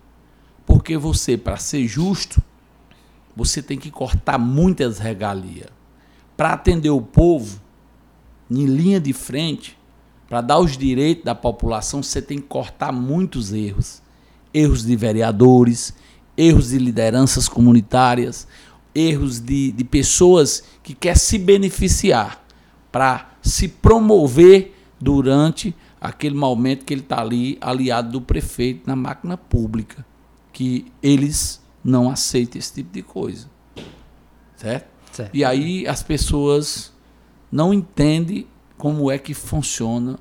[0.65, 2.41] Porque você, para ser justo,
[3.39, 5.69] você tem que cortar muitas regalias.
[6.37, 7.61] Para atender o povo,
[8.51, 9.79] em linha de frente,
[10.29, 14.03] para dar os direitos da população, você tem que cortar muitos erros.
[14.53, 15.95] Erros de vereadores,
[16.37, 18.49] erros de lideranças comunitárias,
[18.93, 22.45] erros de, de pessoas que quer se beneficiar
[22.91, 29.37] para se promover durante aquele momento que ele está ali aliado do prefeito na máquina
[29.37, 30.05] pública,
[30.53, 33.49] que eles não aceitam esse tipo de coisa,
[34.57, 34.89] certo?
[35.13, 35.35] certo.
[35.35, 36.93] E aí as pessoas
[37.51, 40.19] não entendem como é que funciona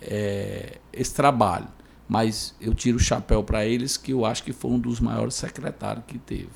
[0.00, 1.68] é, esse trabalho,
[2.06, 5.34] mas eu tiro o chapéu para eles que eu acho que foi um dos maiores
[5.34, 6.50] secretários que teve.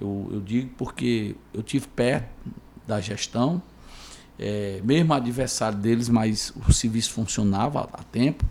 [0.00, 2.28] Eu, eu digo porque eu tive perto
[2.86, 3.62] da gestão,
[4.38, 8.44] é, mesmo adversário deles, mas o serviço funcionava a tempo,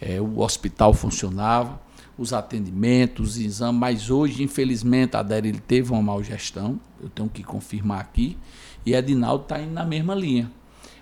[0.00, 1.80] é, o hospital funcionava,
[2.16, 7.08] os atendimentos, os exames, mas hoje, infelizmente, a DER ele teve uma má gestão, eu
[7.08, 8.36] tenho que confirmar aqui,
[8.84, 10.50] e Edinaldo está indo na mesma linha.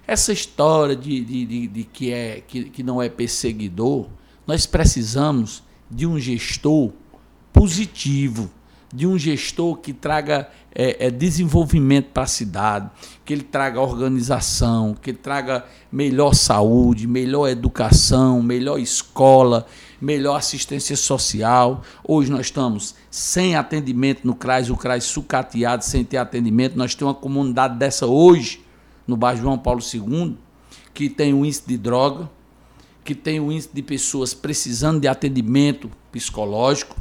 [0.06, 4.08] Essa história de, de, de, de que, é, que, que não é perseguidor,
[4.46, 6.92] nós precisamos de um gestor
[7.52, 8.50] positivo,
[8.92, 12.90] de um gestor que traga é, é, desenvolvimento para a cidade,
[13.24, 19.66] que ele traga organização, que ele traga melhor saúde, melhor educação, melhor escola,
[20.00, 21.82] melhor assistência social.
[22.06, 26.76] Hoje nós estamos sem atendimento no CRAS, o CRAS sucateado, sem ter atendimento.
[26.76, 28.64] Nós temos uma comunidade dessa hoje,
[29.06, 30.36] no bairro João Paulo II,
[30.92, 32.28] que tem um índice de droga,
[33.04, 36.96] que tem um índice de pessoas precisando de atendimento psicológico,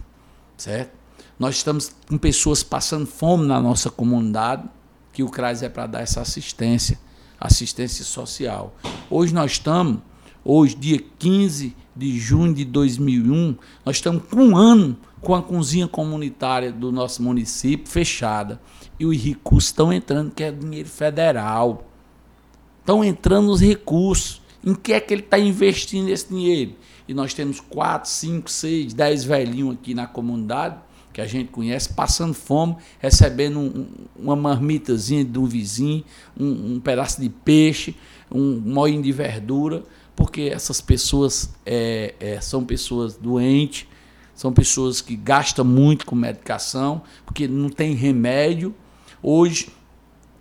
[0.58, 0.99] certo?
[1.40, 4.68] Nós estamos com pessoas passando fome na nossa comunidade,
[5.14, 7.00] que o CRAS é para dar essa assistência,
[7.40, 8.76] assistência social.
[9.10, 10.02] Hoje nós estamos,
[10.44, 15.88] hoje, dia 15 de junho de 2001, nós estamos com um ano com a cozinha
[15.88, 18.60] comunitária do nosso município fechada.
[19.00, 21.88] E os recursos estão entrando, que é dinheiro federal.
[22.82, 24.42] Estão entrando os recursos.
[24.62, 26.76] Em que é que ele está investindo esse dinheiro?
[27.08, 30.89] E nós temos quatro, cinco, seis, dez velhinhos aqui na comunidade
[31.20, 36.04] que a gente conhece, passando fome, recebendo um, uma marmitazinha um vizinho,
[36.40, 37.96] um, um pedaço de peixe,
[38.32, 39.84] um moinho de verdura,
[40.16, 43.86] porque essas pessoas é, é, são pessoas doentes,
[44.34, 48.74] são pessoas que gastam muito com medicação, porque não tem remédio.
[49.22, 49.70] Hoje,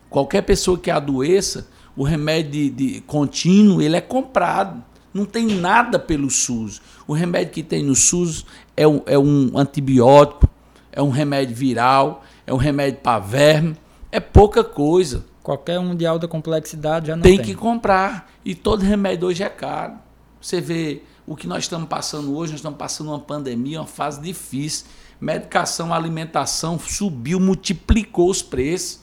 [0.09, 4.85] qualquer pessoa que adoeça, o remédio de, de contínuo ele é comprado.
[5.12, 6.81] Não tem nada pelo SUS.
[7.07, 8.45] O remédio que tem no SUS
[8.76, 10.49] é um, é um antibiótico,
[10.93, 13.76] é um remédio viral, é um remédio para verme.
[14.11, 15.24] É pouca coisa.
[15.43, 17.36] Qualquer um de alta complexidade já não tem.
[17.36, 18.30] Tem que comprar.
[18.45, 19.95] E todo remédio hoje é caro.
[20.41, 24.20] Você vê o que nós estamos passando hoje, nós estamos passando uma pandemia, uma fase
[24.20, 24.86] difícil.
[25.20, 29.01] Medicação, alimentação subiu, multiplicou os preços.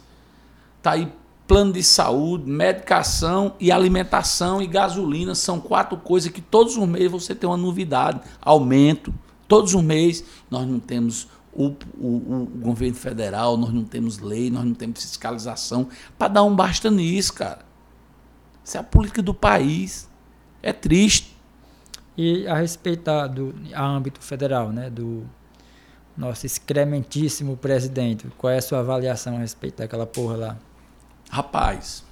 [0.77, 1.11] Está aí
[1.47, 7.11] plano de saúde, medicação e alimentação e gasolina são quatro coisas que todos os meses
[7.11, 9.13] você tem uma novidade, aumento.
[9.47, 14.49] Todos os meses nós não temos o, o, o governo federal, nós não temos lei,
[14.49, 15.87] nós não temos fiscalização
[16.17, 17.59] para dar um basta nisso, cara.
[18.63, 20.09] Isso é a política do país.
[20.61, 21.35] É triste.
[22.17, 25.25] E a respeito da, do a âmbito federal, né, do
[26.17, 30.57] nosso excrementíssimo presidente, qual é a sua avaliação a respeito daquela porra lá?
[31.29, 32.03] Rapaz,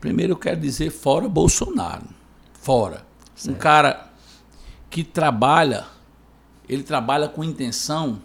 [0.00, 2.06] primeiro eu quero dizer fora Bolsonaro.
[2.54, 3.04] Fora.
[3.34, 3.56] Certo.
[3.56, 4.08] Um cara
[4.88, 5.86] que trabalha,
[6.72, 8.18] ele trabalha com intenção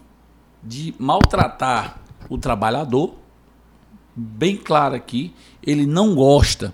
[0.64, 3.16] de maltratar o trabalhador.
[4.16, 6.74] Bem claro aqui, ele não gosta,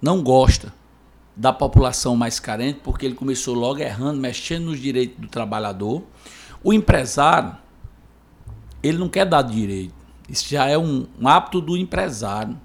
[0.00, 0.72] não gosta
[1.36, 6.02] da população mais carente, porque ele começou logo errando, mexendo nos direitos do trabalhador.
[6.62, 7.54] O empresário,
[8.82, 9.94] ele não quer dar direito.
[10.26, 12.58] Isso já é um, um hábito do empresário.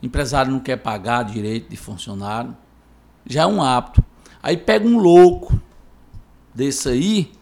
[0.00, 2.56] O empresário não quer pagar direito de funcionário.
[3.26, 4.02] Já é um hábito.
[4.40, 5.60] Aí pega um louco
[6.54, 7.37] desse aí,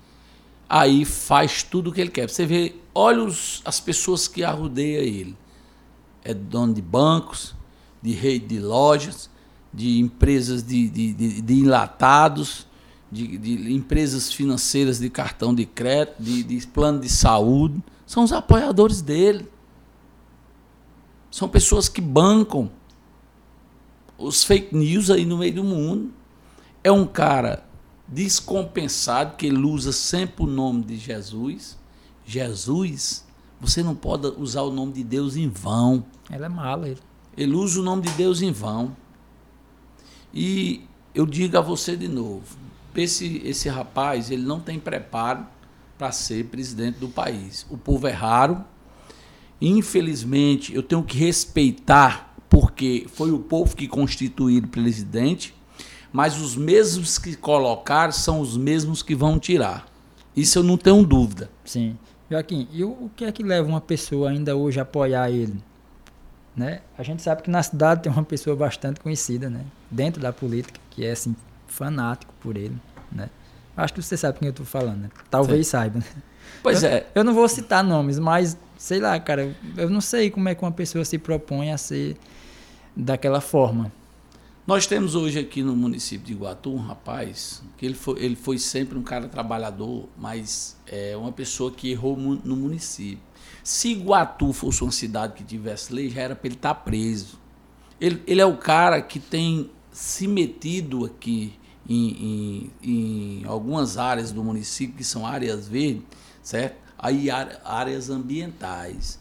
[0.69, 2.29] aí faz tudo o que ele quer.
[2.29, 5.37] Você vê, olha os, as pessoas que arrudeiam ele.
[6.25, 7.55] É dono de bancos,
[8.03, 9.31] de rede de lojas,
[9.73, 12.67] de empresas de, de, de, de enlatados,
[13.11, 17.83] de, de, empresas financeiras de cartão de crédito, de, de plano de saúde.
[18.07, 19.49] São os apoiadores dele.
[21.31, 22.71] São pessoas que bancam
[24.19, 26.11] os fake news aí no meio do mundo.
[26.83, 27.66] É um cara
[28.09, 31.77] descompensado, que ele usa sempre o nome de Jesus.
[32.25, 33.25] Jesus,
[33.61, 36.05] você não pode usar o nome de Deus em vão.
[36.31, 37.01] Ela é mala, ele.
[37.37, 38.97] Ele usa o nome de Deus em vão.
[40.33, 40.83] E
[41.15, 42.57] eu digo a você de novo,
[42.95, 45.47] esse, esse rapaz, ele não tem preparo
[45.99, 47.67] para ser presidente do país.
[47.71, 48.63] O povo é raro.
[49.61, 55.55] Infelizmente, eu tenho que respeitar, porque foi o povo que constituiu o presidente,
[56.17, 59.87] mas os mesmos que colocar são os mesmos que vão tirar.
[60.35, 61.51] Isso eu não tenho dúvida.
[61.63, 61.99] Sim.
[62.31, 65.63] Joaquim, e o, que é que leva uma pessoa ainda hoje a apoiar ele?
[66.57, 66.81] Né?
[66.97, 69.61] A gente sabe que na cidade tem uma pessoa bastante conhecida, né?
[69.91, 71.37] Dentro da política, que é assim,
[71.67, 72.79] fanático por ele,
[73.13, 73.29] né?
[73.77, 75.11] Acho que você sabe quem eu estou falando, né?
[75.29, 75.71] Talvez Sim.
[75.71, 75.99] saiba.
[75.99, 76.07] Né?
[76.63, 77.07] Pois eu, é.
[77.15, 80.63] Eu não vou citar nomes, mas sei lá, cara, eu não sei como é que
[80.63, 82.17] uma pessoa se propõe a ser
[82.97, 83.93] daquela forma.
[84.67, 88.59] Nós temos hoje aqui no município de Iguatu um rapaz que ele foi, ele foi
[88.59, 93.23] sempre um cara trabalhador, mas é uma pessoa que errou no município.
[93.63, 97.39] Se Iguatu fosse uma cidade que tivesse lei, já era para ele estar tá preso.
[98.01, 101.55] Ele, ele é o cara que tem se metido aqui
[101.89, 106.03] em, em, em algumas áreas do município, que são áreas verdes,
[106.43, 106.77] certo?
[106.99, 109.21] Aí áreas ambientais.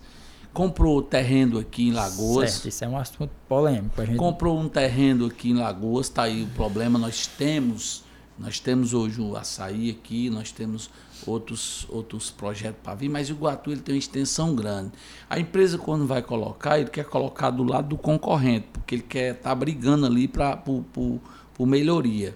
[0.55, 2.51] Comprou terreno aqui em Lagoas.
[2.51, 4.05] Certo, isso é um assunto polêmico.
[4.05, 4.15] Gente...
[4.15, 6.97] Comprou um terreno aqui em Lagoas, está aí o problema.
[6.97, 8.05] Nós temos,
[8.39, 10.89] nós temos hoje o açaí aqui, nós temos
[11.27, 14.93] outros, outros projetos para vir, mas o Iguatu ele tem uma extensão grande.
[15.29, 19.35] A empresa, quando vai colocar, ele quer colocar do lado do concorrente, porque ele quer
[19.35, 21.19] estar tá brigando ali para por, por,
[21.53, 22.33] por melhoria.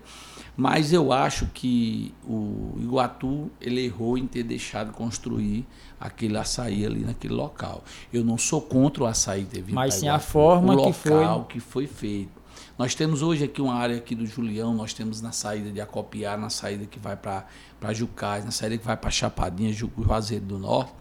[0.59, 5.65] Mas eu acho que o Iguatu ele errou em ter deixado construir
[5.97, 7.81] aquele açaí ali naquele local.
[8.11, 11.43] Eu não sou contra o açaí ter vindo Mas sim a forma o que foi
[11.47, 12.41] que foi feito.
[12.77, 16.37] Nós temos hoje aqui uma área aqui do Julião, nós temos na saída de Acopiar,
[16.37, 17.45] na saída que vai para
[17.93, 20.91] Jucás, na saída que vai para Chapadinha, Juazeiro do Norte,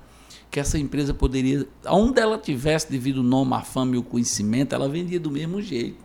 [0.53, 4.73] que essa empresa poderia, onde ela tivesse devido o nome, a fama e o conhecimento,
[4.73, 5.99] ela vendia do mesmo jeito.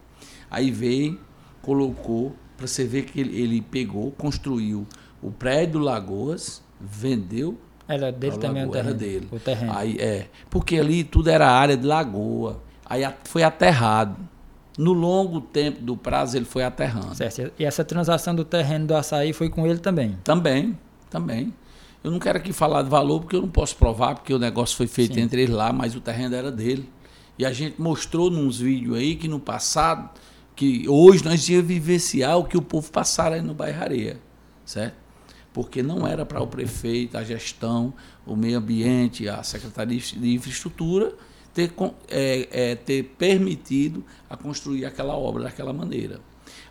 [0.49, 1.19] Aí veio,
[1.61, 2.35] colocou,
[2.67, 4.87] você ver que ele, ele pegou, construiu
[5.21, 7.57] o prédio Lagoas, vendeu
[7.87, 8.89] era dele também lagoa, o terreno.
[8.89, 9.27] Era dele.
[9.31, 9.73] O terreno.
[9.75, 12.61] Aí, é, porque ali tudo era área de lagoa.
[12.85, 14.15] Aí foi aterrado.
[14.77, 17.13] No longo tempo do prazo ele foi aterrando.
[17.15, 17.51] Certo.
[17.59, 20.17] E essa transação do terreno do açaí foi com ele também?
[20.23, 20.77] Também,
[21.09, 21.53] também.
[22.03, 24.75] Eu não quero aqui falar de valor porque eu não posso provar, porque o negócio
[24.75, 25.21] foi feito Sim.
[25.21, 26.89] entre eles lá, mas o terreno era dele.
[27.37, 30.09] E a gente mostrou nos vídeos aí que no passado,
[30.55, 34.19] que hoje nós ia vivenciar o que o povo passaram aí no bairro Areia,
[34.65, 35.03] certo?
[35.53, 37.93] porque não era para o prefeito, a gestão,
[38.25, 41.13] o meio ambiente, a Secretaria de Infraestrutura
[41.53, 41.71] ter,
[42.09, 46.19] é, é, ter permitido a construir aquela obra daquela maneira.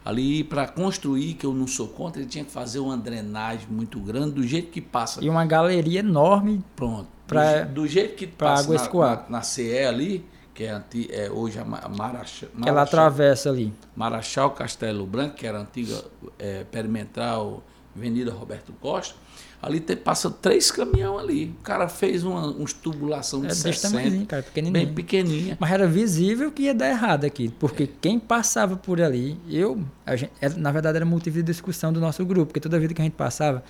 [0.04, 4.00] Ali, para construir, que eu não sou contra, ele tinha que fazer uma drenagem muito
[4.00, 5.24] grande, do jeito que passa.
[5.24, 6.62] E uma galeria enorme.
[6.74, 7.06] Pronto.
[7.26, 9.24] Pra, do, do jeito que passa água escoar.
[9.28, 10.24] Na, na, CE ali,
[10.54, 12.48] que é, anti, é hoje a Marachal.
[12.64, 13.72] Ela atravessa ali.
[13.96, 16.04] Marachal Castelo Branco, que era a antiga
[16.38, 17.62] é, perimetral
[17.96, 19.14] Avenida Roberto Costa,
[19.60, 21.54] ali te, passa três caminhões ali.
[21.60, 24.86] O cara fez uma, uma tubulação de é 60, cara, pequenininho.
[24.86, 25.56] bem pequenininha.
[25.60, 27.88] Mas era visível que ia dar errado aqui, porque é.
[28.00, 29.82] quem passava por ali, eu,
[30.16, 33.04] gente, na verdade era motivo de discussão do nosso grupo, porque toda vida que a
[33.04, 33.62] gente passava,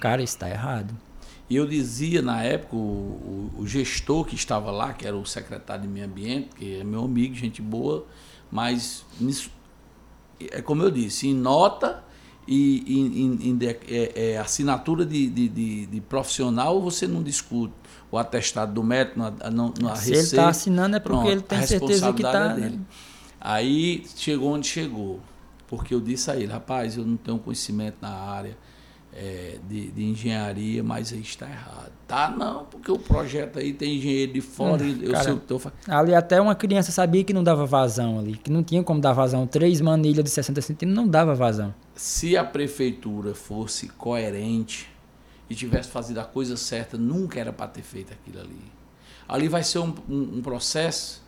[0.00, 0.94] cara, está errado.
[1.48, 5.82] E eu dizia na época, o, o, gestor que estava lá, que era o secretário
[5.82, 8.04] de meio ambiente, que é meu amigo, gente boa,
[8.50, 9.50] mas nisso,
[10.40, 12.02] é como eu disse, em nota
[12.48, 17.74] e em, em, é, é, assinatura de, de, de, de, profissional você não discute
[18.10, 20.10] o atestado do médico na, na, na Se receita.
[20.10, 22.52] ele está assinando é porque pronto, ele tem certeza que está.
[22.52, 22.78] É né?
[23.40, 25.20] Aí chegou onde chegou.
[25.68, 28.56] Porque eu disse a ele, rapaz, eu não tenho conhecimento na área
[29.16, 31.92] é, de, de, engenharia, mas aí está errado.
[32.06, 35.32] Tá, não, porque o projeto aí tem engenheiro de fora hum, e eu cara, sei
[35.32, 39.00] o Ali até uma criança sabia que não dava vazão ali, que não tinha como
[39.00, 39.46] dar vazão.
[39.46, 44.88] Três manilhas de 60 centímetros não dava vazão se a prefeitura fosse coerente
[45.48, 48.60] e tivesse fazido a coisa certa, nunca era para ter feito aquilo ali.
[49.26, 51.24] Ali vai ser um, um, um processo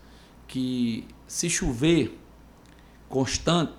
[0.47, 2.17] que, se chover
[3.09, 3.73] constante,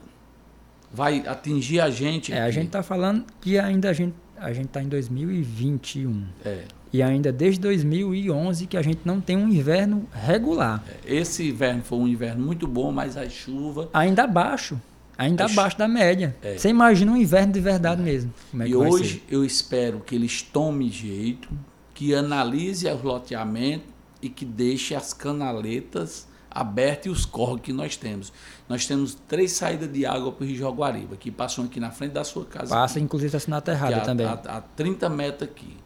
[0.92, 2.34] vai atingir a gente.
[2.34, 6.24] É, a gente está falando que ainda a gente a gente está em 2021.
[6.46, 6.64] É.
[6.92, 10.84] E ainda desde 2011 que a gente não tem um inverno regular.
[11.06, 13.90] É, esse inverno foi um inverno muito bom, mas a chuva.
[13.94, 14.80] Ainda abaixo
[15.20, 16.34] ainda abaixo da média.
[16.42, 16.58] É.
[16.58, 18.34] Você imagina um inverno de verdade mesmo.
[18.58, 21.50] É e hoje eu espero que eles tomem jeito,
[21.94, 23.84] que analise o loteamento
[24.22, 26.26] e que deixe as canaletas
[26.60, 28.34] abertas e os córregos que nós temos.
[28.68, 32.12] Nós temos três saídas de água para o Rio Jaguariba, que passam aqui na frente
[32.12, 32.74] da sua casa.
[32.74, 34.26] Passa, inclusive, está na terrada a, também.
[34.26, 35.78] A, a 30 metros aqui.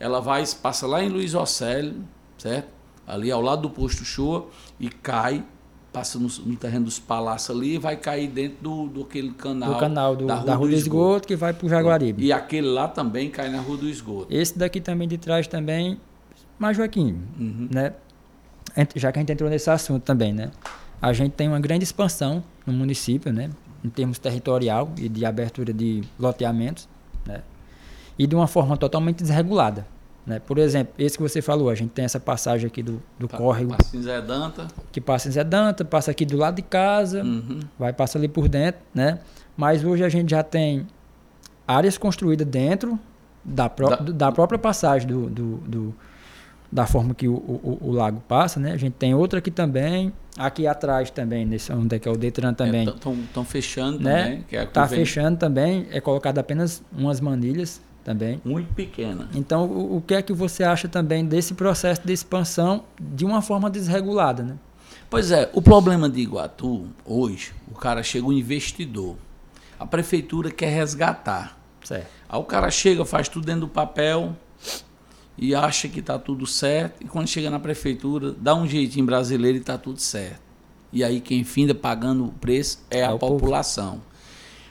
[0.00, 2.02] Ela vai, passa lá em Luiz Océlio,
[2.38, 2.68] certo?
[3.06, 4.48] Ali ao lado do posto Shoa
[4.80, 5.44] e cai
[5.92, 9.74] passa no, no, terreno dos palácios ali e vai cair dentro do, do aquele canal.
[9.74, 12.24] Do canal do, da Rua, da rua do, esgoto, esgoto, que vai para o Jaguaribe.
[12.24, 14.26] E aquele lá também cai na Rua do Esgoto.
[14.30, 16.00] Esse daqui também de trás também.
[16.58, 17.68] Mas, Joaquim, uhum.
[17.70, 17.92] né?
[18.96, 20.50] Já que a gente entrou nesse assunto também, né?
[21.00, 23.50] A gente tem uma grande expansão no município, né?
[23.84, 26.88] Em termos territorial e de abertura de loteamentos,
[27.26, 27.42] né?
[28.18, 29.86] E de uma forma totalmente desregulada.
[30.24, 30.38] Né?
[30.38, 33.36] Por exemplo, esse que você falou, a gente tem essa passagem aqui do, do tá,
[33.36, 33.76] córrego.
[33.76, 34.68] Passa em Zé Danta.
[34.92, 37.60] Que passa em Zé Danta, passa aqui do lado de casa, uhum.
[37.78, 39.18] vai passar ali por dentro, né?
[39.56, 40.86] Mas hoje a gente já tem
[41.66, 42.98] áreas construídas dentro
[43.44, 45.94] da, pró da, da própria passagem do, do, do,
[46.72, 48.72] da forma que o, o, o, lago passa, né?
[48.72, 52.16] A gente tem outra aqui também, aqui atrás também, nesse onde é que é o
[52.16, 52.88] Detran também.
[52.88, 54.42] Estão é, fechando né?
[54.50, 58.40] Está fechando também, é colocado apenas umas manilhas também.
[58.42, 59.28] Muito pequena.
[59.34, 63.42] Então, o, o, que é que você acha também desse processo de expansão de uma
[63.42, 64.56] forma desregulada, né?
[65.10, 69.16] Pois é, o problema de Iguatu, hoje, o cara chega um investidor,
[69.78, 71.58] a prefeitura quer resgatar.
[71.84, 72.06] Certo.
[72.26, 74.34] Aí o cara chega, faz tudo dentro do papel
[75.36, 79.58] e acha que está tudo certo, e quando chega na prefeitura, dá um jeitinho brasileiro
[79.58, 80.40] e está tudo certo.
[80.92, 83.92] E aí quem finda pagando o preço é, é a população.
[83.92, 84.12] Povo.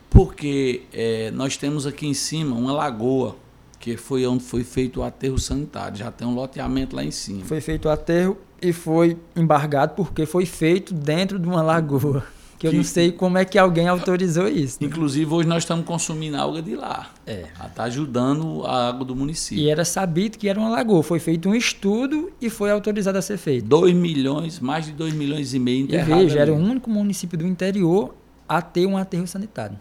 [0.10, 3.36] Porque é, nós temos aqui em cima uma lagoa,
[3.80, 5.98] que foi onde foi feito o aterro sanitário.
[5.98, 7.44] Já tem um loteamento lá em cima.
[7.46, 12.24] Foi feito o aterro e foi embargado porque foi feito dentro de uma lagoa.
[12.62, 14.78] Que, eu não sei como é que alguém autorizou isso.
[14.80, 14.88] Né?
[14.88, 17.10] Inclusive, hoje nós estamos consumindo água de lá.
[17.26, 17.48] É.
[17.66, 19.64] Está ajudando a água do município.
[19.64, 21.02] E era sabido que era uma lagoa.
[21.02, 23.66] Foi feito um estudo e foi autorizado a ser feito.
[23.66, 27.48] 2 milhões, mais de 2 milhões e meio E veja, era o único município do
[27.48, 28.14] interior
[28.48, 29.80] a ter um aterro sanitário.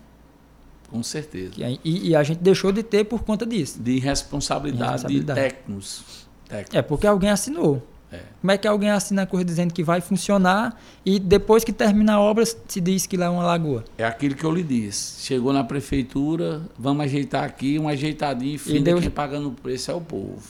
[0.91, 1.53] Com certeza.
[1.85, 3.79] E, e, a gente deixou de ter por conta disso.
[3.79, 6.27] De responsabilidade, de técnicos.
[6.49, 6.75] técnicos.
[6.75, 7.87] É, porque alguém assinou.
[8.13, 8.21] É.
[8.41, 12.15] Como é que alguém assina a coisa dizendo que vai funcionar e depois que termina
[12.15, 13.85] a obra se diz que lá é uma lagoa?
[13.97, 15.25] É aquilo que eu lhe disse.
[15.25, 19.01] Chegou na prefeitura, vamos ajeitar aqui, um ajeitadinho, fim e Deus...
[19.01, 20.43] quem pagando o preço é o povo.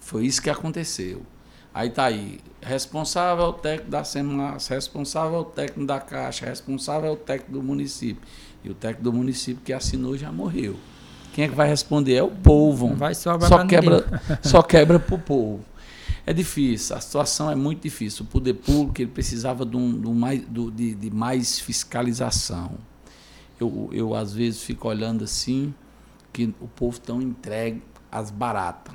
[0.00, 1.22] Foi isso que aconteceu.
[1.74, 6.44] Aí tá aí, responsável é o técnico da SEMAS, responsável é o técnico da Caixa,
[6.44, 8.22] responsável é o técnico do município.
[8.62, 10.76] E o técnico do município que assinou já morreu.
[11.32, 12.16] Quem é que vai responder?
[12.16, 12.88] É o povo.
[12.88, 14.04] Não vai sobrar só quebra,
[14.42, 15.64] só quebra pro povo.
[16.24, 18.24] É difícil, a situação é muito difícil.
[18.24, 22.78] O poder público ele precisava de, um, de, um mais, de, de mais fiscalização.
[23.58, 25.74] Eu, eu, às vezes, fico olhando assim,
[26.32, 28.94] que o povo tão entregue às baratas.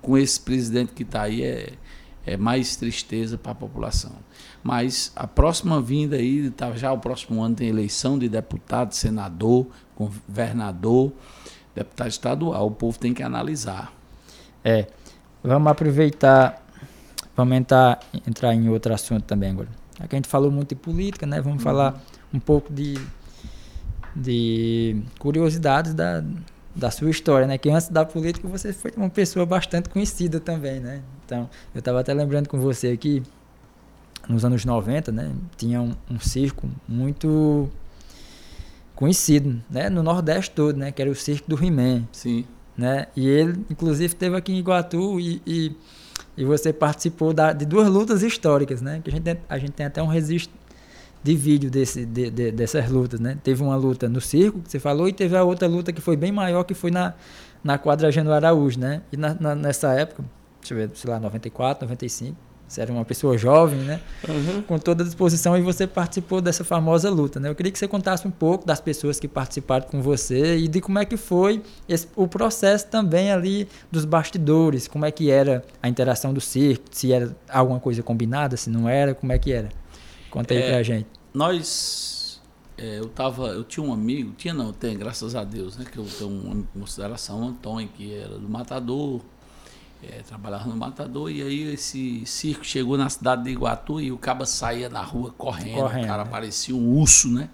[0.00, 1.74] Com esse presidente que está aí, é,
[2.26, 4.12] é mais tristeza para a população.
[4.64, 9.68] Mas a próxima vinda aí, tá, já o próximo ano tem eleição de deputado, senador,
[9.96, 11.12] governador,
[11.72, 12.66] deputado estadual.
[12.66, 13.92] O povo tem que analisar.
[14.64, 14.88] É.
[15.44, 16.64] Vamos aproveitar,
[17.36, 19.68] vamos entrar, entrar em outro assunto também agora.
[19.98, 21.40] Aqui a gente falou muito de política, né?
[21.40, 21.64] Vamos uhum.
[21.64, 22.00] falar
[22.32, 22.96] um pouco de,
[24.14, 26.22] de curiosidades da,
[26.74, 27.58] da sua história, né?
[27.58, 31.02] Que antes da política você foi uma pessoa bastante conhecida também, né?
[31.26, 33.22] Então, eu estava até lembrando com você aqui,
[34.28, 35.32] nos anos 90, né?
[35.56, 37.68] Tinha um, um circo muito
[38.94, 39.90] conhecido, né?
[39.90, 40.92] No Nordeste todo, né?
[40.92, 42.04] Que era o circo do He-Man.
[42.12, 42.44] Sim
[42.82, 43.06] né?
[43.14, 45.76] E ele, inclusive, esteve aqui em Iguatu e, e,
[46.36, 49.00] e você participou da, de duas lutas históricas, né?
[49.04, 50.52] Que a gente, a gente tem até um registro
[51.22, 53.38] de vídeo desse, de, de, dessas lutas, né?
[53.44, 56.16] Teve uma luta no circo, que você falou, e teve a outra luta que foi
[56.16, 57.14] bem maior, que foi na,
[57.62, 59.02] na quadra Geno Araújo, né?
[59.12, 60.24] E na, na, nessa época,
[60.60, 62.36] deixa eu ver, sei lá, 94, 95,
[62.72, 64.00] você era uma pessoa jovem, né?
[64.28, 64.62] Uhum.
[64.62, 67.48] Com toda a disposição e você participou dessa famosa luta, né?
[67.48, 70.80] Eu queria que você contasse um pouco das pessoas que participaram com você e de
[70.80, 75.62] como é que foi esse, o processo também ali dos bastidores, como é que era
[75.82, 79.52] a interação do circo, se era alguma coisa combinada, se não era, como é que
[79.52, 79.68] era?
[80.30, 81.06] Conta aí é, pra gente.
[81.34, 82.40] Nós
[82.78, 85.98] é, eu tava, eu tinha um amigo, tinha não, tem, graças a Deus, né, que
[85.98, 89.20] eu tenho uma consideração, Antônio, que era do Matador,
[90.02, 94.18] é, trabalhava no Matador, e aí esse circo chegou na cidade de Iguatu e o
[94.18, 96.30] caba saía na rua correndo, correndo o cara né?
[96.30, 97.48] parecia um urso, né?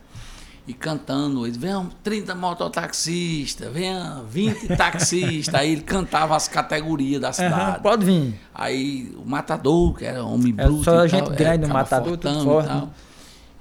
[0.67, 5.55] E cantando, ele venham 30 mototaxistas, venham 20 taxistas.
[5.55, 7.77] aí ele cantava as categorias da cidade.
[7.77, 8.41] Uhum, pode vir.
[8.55, 10.85] Aí o Matador, que era homem é bruto.
[10.85, 12.69] Só a gente grande no Matador, tudo forte.
[12.69, 12.89] E, né?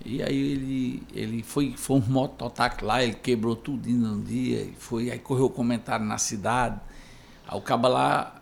[0.06, 5.10] e aí ele, ele foi, foi um mototáxi lá, ele quebrou tudo num dia, foi,
[5.10, 6.78] aí correu comentário na cidade.
[7.48, 8.37] Aí o caba lá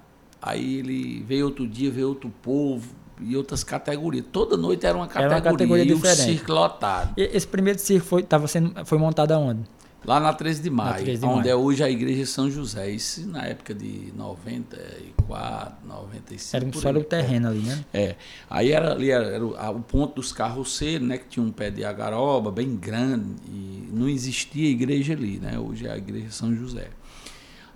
[0.45, 2.87] Aí ele veio outro dia, veio outro povo
[3.19, 4.23] e outras categorias.
[4.31, 6.19] Toda noite era uma categoria, era uma categoria diferente.
[6.19, 7.13] o circo lotado.
[7.17, 9.61] E esse primeiro circo foi, tava sendo, foi montado aonde?
[10.05, 11.49] Lá na 13 de maio, 13 de onde maio.
[11.49, 12.91] é hoje a igreja São José.
[12.91, 16.55] Isso na época de 94, 95.
[16.55, 17.83] Era só o terreno ali, né?
[17.91, 18.15] É.
[18.47, 21.17] Aí era ali era, era o, ponto dos carroceiros, né?
[21.17, 23.33] Que tinha um pé de agaroba bem grande.
[23.47, 25.57] E não existia igreja ali, né?
[25.57, 26.89] Hoje é a igreja São José.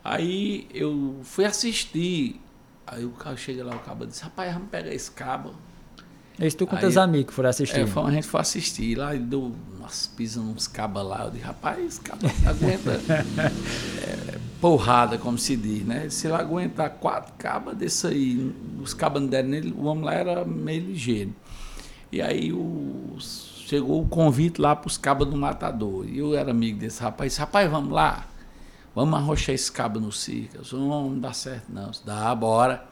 [0.03, 2.39] Aí eu fui assistir
[2.91, 5.53] Aí o cara chega lá, o cabo disse, rapaz, vamos pegar esse cabo.
[6.39, 7.79] Eles tu com teus amigos foram assistir?
[7.79, 11.25] É, a gente foi assistir lá e deu umas pisas nos cabos lá.
[11.25, 12.91] Eu disse, rapaz, esse cabo aguenta
[14.01, 16.09] é, porrada, como se diz, né?
[16.09, 20.13] Se ele aguentar quatro cabas desse aí, os cabos não deram nele, o homem lá
[20.13, 21.35] era meio ligeiro.
[22.11, 26.07] E aí o, chegou o convite lá para os cabos do matador.
[26.07, 28.28] E eu era amigo desse rapaz, disse, rapaz, vamos lá.
[28.99, 31.89] Vamos arrochar esse cabo no disse, não, não dá certo, não.
[32.03, 32.83] Dá, bora.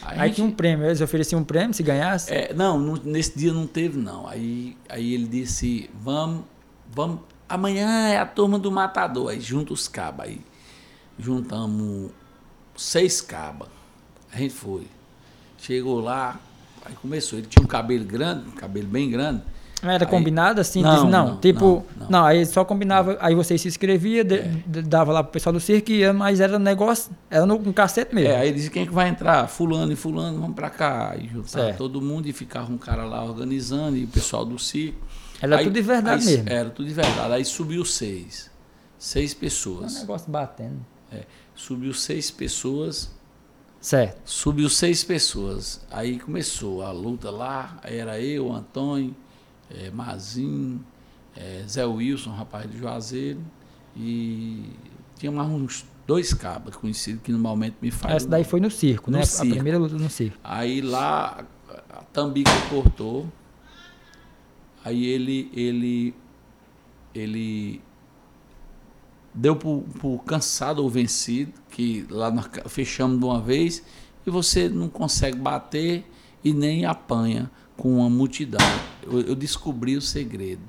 [0.00, 2.32] Aí, aí gente, tinha um prêmio, eles ofereciam um prêmio se ganhasse?
[2.32, 4.26] É, não, não, nesse dia não teve, não.
[4.26, 6.44] Aí, aí ele disse, vamos,
[6.90, 9.32] vamos, amanhã é a turma do matador.
[9.32, 10.24] Aí junta os cabos.
[10.24, 10.40] Aí
[11.18, 12.10] juntamos
[12.74, 13.68] seis cabas.
[14.32, 14.86] A gente foi.
[15.58, 16.40] Chegou lá,
[16.86, 17.38] aí começou.
[17.38, 19.42] Ele tinha um cabelo grande, um cabelo bem grande.
[19.82, 20.82] Era aí, combinado assim?
[20.82, 22.24] Não, não, não, tipo, não, não.
[22.24, 24.62] aí só combinava, aí você se inscrevia, de, é.
[24.82, 28.30] dava lá pro pessoal do circo, ia, mas era negócio, era no um cacete mesmo.
[28.30, 29.48] É, aí dizia quem é que vai entrar?
[29.48, 31.16] Fulano e fulano, vamos pra cá.
[31.18, 34.98] E juntar todo mundo e ficava um cara lá organizando, e o pessoal do circo.
[35.40, 36.48] Era aí, tudo de verdade aí, mesmo.
[36.50, 37.32] Era tudo de verdade.
[37.32, 38.50] Aí subiu seis.
[38.98, 39.96] Seis pessoas.
[39.96, 40.84] Um negócio batendo.
[41.10, 41.22] É,
[41.54, 43.10] subiu seis pessoas.
[43.80, 44.20] Certo.
[44.26, 45.80] Subiu seis pessoas.
[45.90, 49.16] Aí começou a luta lá, era eu, Antônio
[49.70, 50.80] é, Mazin,
[51.36, 53.40] é, Zé Wilson, rapaz de Juazeiro,
[53.96, 54.64] e
[55.16, 58.16] tinha mais uns dois cabas conhecidos que normalmente me fazem.
[58.16, 59.24] Essa daí foi no circo, no né?
[59.24, 59.52] Circo.
[59.52, 60.38] A primeira luta no circo.
[60.42, 61.44] Aí lá
[61.90, 63.28] a Tambica cortou,
[64.84, 66.14] Aí ele, ele,
[67.14, 67.80] ele
[69.34, 73.82] deu pro, pro cansado ou vencido, que lá nós fechamos de uma vez,
[74.26, 76.04] e você não consegue bater
[76.42, 77.50] e nem apanha
[77.80, 78.60] com uma multidão.
[79.02, 80.60] Eu, eu descobri o segredo.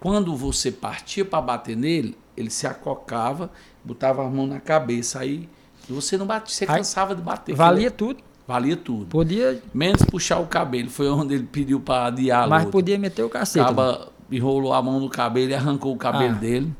[0.00, 3.50] Quando você partia para bater nele, ele se acocava,
[3.84, 5.46] botava a mão na cabeça, aí
[5.90, 7.54] você não batia, você cansava de bater.
[7.54, 8.20] Valia tudo.
[8.46, 9.06] Valia tudo.
[9.06, 9.62] Podia.
[9.74, 10.88] Menos puxar o cabelo.
[10.88, 13.62] Foi onde ele pediu para adiar Mas podia meter o cacete.
[13.62, 16.38] Acaba, enrolou a mão no cabelo e arrancou o cabelo Ah.
[16.38, 16.72] dele.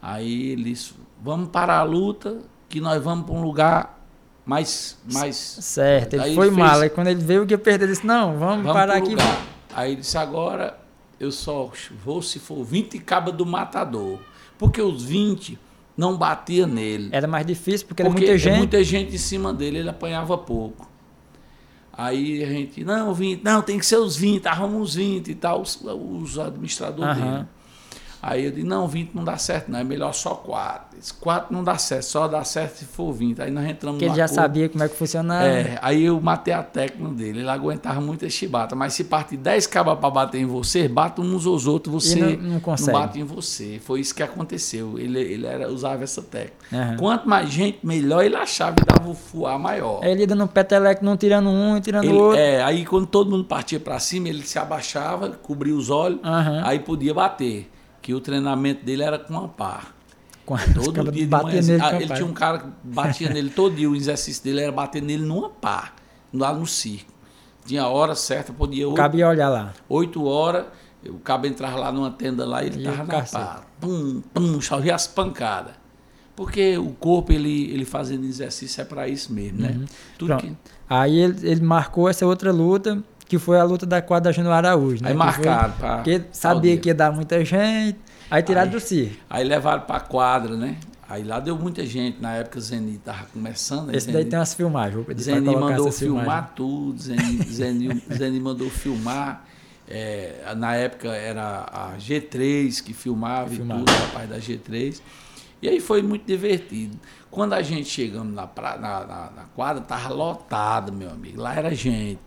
[0.00, 2.38] Aí ele disse, vamos parar a luta,
[2.68, 3.99] que nós vamos para um lugar
[4.44, 4.96] mais.
[5.12, 6.80] mais Certo, ele foi ele fez- mal.
[6.80, 9.10] Aí quando ele veio que ia perder, ele disse: Não, vamos, vamos parar aqui.
[9.10, 9.42] lugar.
[9.74, 10.76] Aí ele disse, agora
[11.18, 11.70] eu só
[12.04, 14.18] vou se for 20 cabas do matador.
[14.58, 15.58] Porque os 20
[15.96, 17.08] não batia nele.
[17.12, 18.56] Era mais difícil porque, era Porque muita é gente.
[18.58, 20.88] muita gente em cima dele, ele apanhava pouco.
[21.92, 25.34] Aí a gente, não, 20, não, tem que ser os 20, arruma os 20 e
[25.34, 27.32] tal, os, os administradores Aham.
[27.34, 27.46] dele.
[28.22, 30.98] Aí eu disse, não, 20 não dá certo, não, é melhor só 4.
[30.98, 33.40] Esse 4 não dá certo, só dá certo se for 20.
[33.40, 34.34] Aí nós entramos Porque ele já acordo.
[34.42, 35.46] sabia como é que funcionava.
[35.46, 38.76] É, aí eu matei a técnica dele, ele aguentava muita chibata.
[38.76, 42.50] Mas se partir 10 cabas para bater em você, bate uns aos outros, você não-
[42.54, 42.92] não consegue.
[42.92, 43.80] bate em você.
[43.82, 44.98] Foi isso que aconteceu.
[44.98, 46.56] Ele, ele era, usava essa técnica.
[46.72, 46.96] Aham.
[46.98, 50.04] Quanto mais gente, melhor ele achava e dava o fuar maior.
[50.04, 52.38] Ele ia dando peteleco, não tirando um e tirando Ele- outro.
[52.38, 56.60] é, aí quando todo mundo partia para cima, ele se abaixava, cobria os olhos, Aham.
[56.66, 57.70] aí podia bater.
[58.02, 59.84] Que o treinamento dele era com a pá.
[60.46, 61.60] Com- os Todo dia de manhã.
[61.60, 63.88] nele ah, a ele tinha um cara que batia nele todo dia.
[63.90, 65.92] O exercício dele era bater nele numa pá,
[66.32, 67.12] lá no circo.
[67.66, 69.72] Tinha a hora certa, podia oito, Cabia olhar lá.
[69.88, 70.64] oito horas,
[71.06, 73.62] o cabo entrava lá numa tenda lá e ele E tava o na pá.
[73.78, 75.74] Pum, pum, chovia as pancadas.
[76.34, 79.78] Porque o corpo, ele, ele fazendo exercício é para isso mesmo, né?
[80.18, 80.38] Tudo Uhum.
[80.38, 80.46] Pronto.
[80.46, 80.56] que,
[80.88, 85.00] Aí ele, ele marcou essa outra luta, que foi a luta da quadra Júnior Araújo.
[85.04, 85.10] Né?
[85.10, 85.96] aí Que foi- marcaram para.
[85.98, 87.96] Porque sabia que ia dar muita gente.
[88.28, 89.16] Aí tiraram Aí- do circo.
[89.30, 90.76] Aí levaram para quadra, né?
[91.08, 92.20] Aí lá deu muita gente.
[92.20, 93.86] Na época o Zeni tava começando.
[93.86, 93.96] né?
[93.96, 94.94] Esse daí Zeni- tem umas filmagens.
[94.96, 99.44] Vou pedir pra Zeni mandou filmar tudo, Zeni, Zeni, Zeni mandou filmar.
[99.88, 103.80] É, na época era a G3 que filmava, Filmava.
[103.80, 105.00] e tudo, rapaz da G3.
[105.62, 106.96] E aí foi muito divertido.
[107.30, 111.40] Quando a gente chegamos na, pra, na, na, na quadra, tava lotado, meu amigo.
[111.40, 112.18] Lá era gente.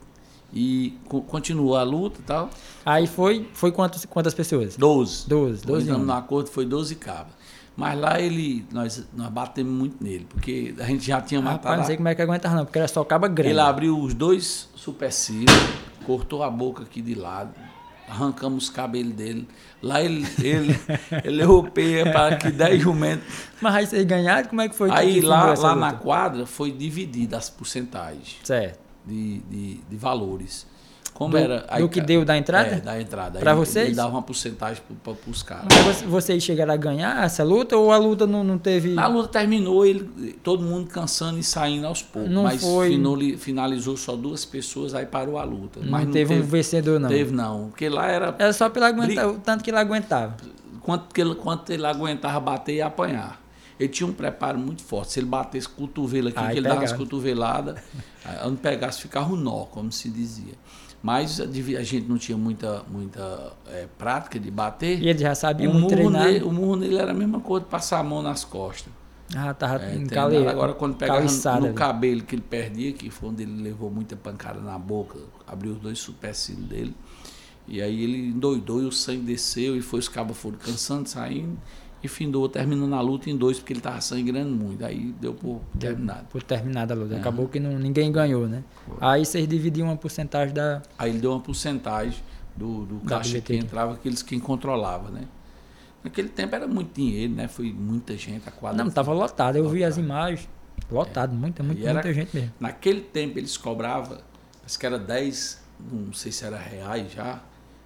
[0.54, 2.50] E co- continuou a luta e tal.
[2.86, 4.76] Aí foi, foi quantos, quantas pessoas?
[4.78, 5.28] 12.
[5.28, 6.08] 12, 12 Entramos homens.
[6.08, 7.34] no acordo, foi 12 cabas.
[7.76, 11.78] Mas lá ele, nós, nós batemos muito nele, porque a gente já tinha Rapaz, matado.
[11.78, 13.50] não sei como é que aguentava não, porque era só caba grande.
[13.54, 15.52] Ele abriu os dois supercílios,
[16.06, 17.50] cortou a boca aqui de lado,
[18.08, 19.48] arrancamos os cabelos dele.
[19.82, 20.80] Lá ele, ele,
[21.26, 23.26] ele levou peia para que 10 jumentos.
[23.60, 24.92] Mas aí vocês ganharam, como é que foi?
[24.92, 25.76] Aí que lá, lá luta?
[25.76, 28.83] na quadra foi dividida as porcentagens Certo.
[29.06, 30.72] De, de, de valores.
[31.14, 31.60] Como Do- era.
[31.80, 32.70] do que deu da entrada?
[32.70, 33.38] É, da entrada.
[33.38, 33.86] Pra Aí vocês?
[33.86, 35.66] Ele dava uma porcentagem para os caras.
[35.86, 38.98] Mas vo- vocês chegaram a ganhar essa luta ou a luta não, não teve.
[38.98, 42.32] A luta terminou, ele, todo mundo cansando e saindo aos poucos.
[42.32, 42.98] Não mas foi-
[43.38, 45.80] finalizou só duas pessoas, aí parou a luta.
[45.82, 47.10] não, mas teve, um vencedor, não.
[47.10, 50.36] Teve não, porque lá era Era só pela aguentar, o tanto que ele aguentava.
[50.82, 53.40] quanto, que ele, quanto ele aguentava bater e apanhar.
[53.80, 55.14] Ele tinha um preparo muito forte.
[55.14, 57.10] Se ele batesse cotovelo aqui, Aí que ele dava umas pegava.
[57.10, 57.82] cotoveladas,
[58.46, 60.54] onde pegasse ficava um nó, como se dizia.
[61.02, 65.02] Mas a gente não tinha muita, muita eh, prática de bater.
[65.02, 66.26] E ele já sabia o, murro treinar.
[66.26, 68.92] nele, o murro nele era a mesma coisa passar a mão nas costas.
[69.36, 70.48] Ah, tava É, encale...
[70.48, 71.26] Agora, quando pegava
[71.60, 75.74] no, cabelo que ele perdia, que foi onde ele levou muita pancada na boca, abriu
[75.74, 76.96] os dois supercílios dele.
[77.68, 81.58] E aí ele endoidou e o sangue desceu e foi os cabos foram cansando, saindo.
[82.04, 84.84] E findou, terminando a luta em dois, porque ele estava sangrando muito.
[84.84, 86.26] Aí deu por terminado.
[86.30, 87.14] Por terminada a luta.
[87.14, 87.22] Aham.
[87.22, 88.62] Acabou que não, ninguém ganhou, né?
[89.00, 90.82] Aí vocês dividiam uma porcentagem da.
[90.98, 92.20] Aí ele deu uma porcentagem
[92.58, 95.22] do, do caixa que entrava, aqueles quem controlava, né?
[96.04, 97.48] Naquele tempo era muito dinheiro, né?
[97.48, 98.84] Foi muita gente, a quadra.
[98.84, 99.56] Não, tava lotado.
[99.56, 100.06] Eu vi as Lotado.
[100.06, 100.50] imagens.
[100.92, 102.52] Lotado, muita, muita, E era- muita gente mesmo.
[102.60, 104.18] Naquele tempo eles cobravam,
[104.66, 107.42] acho que era 10, não sei se era reais já,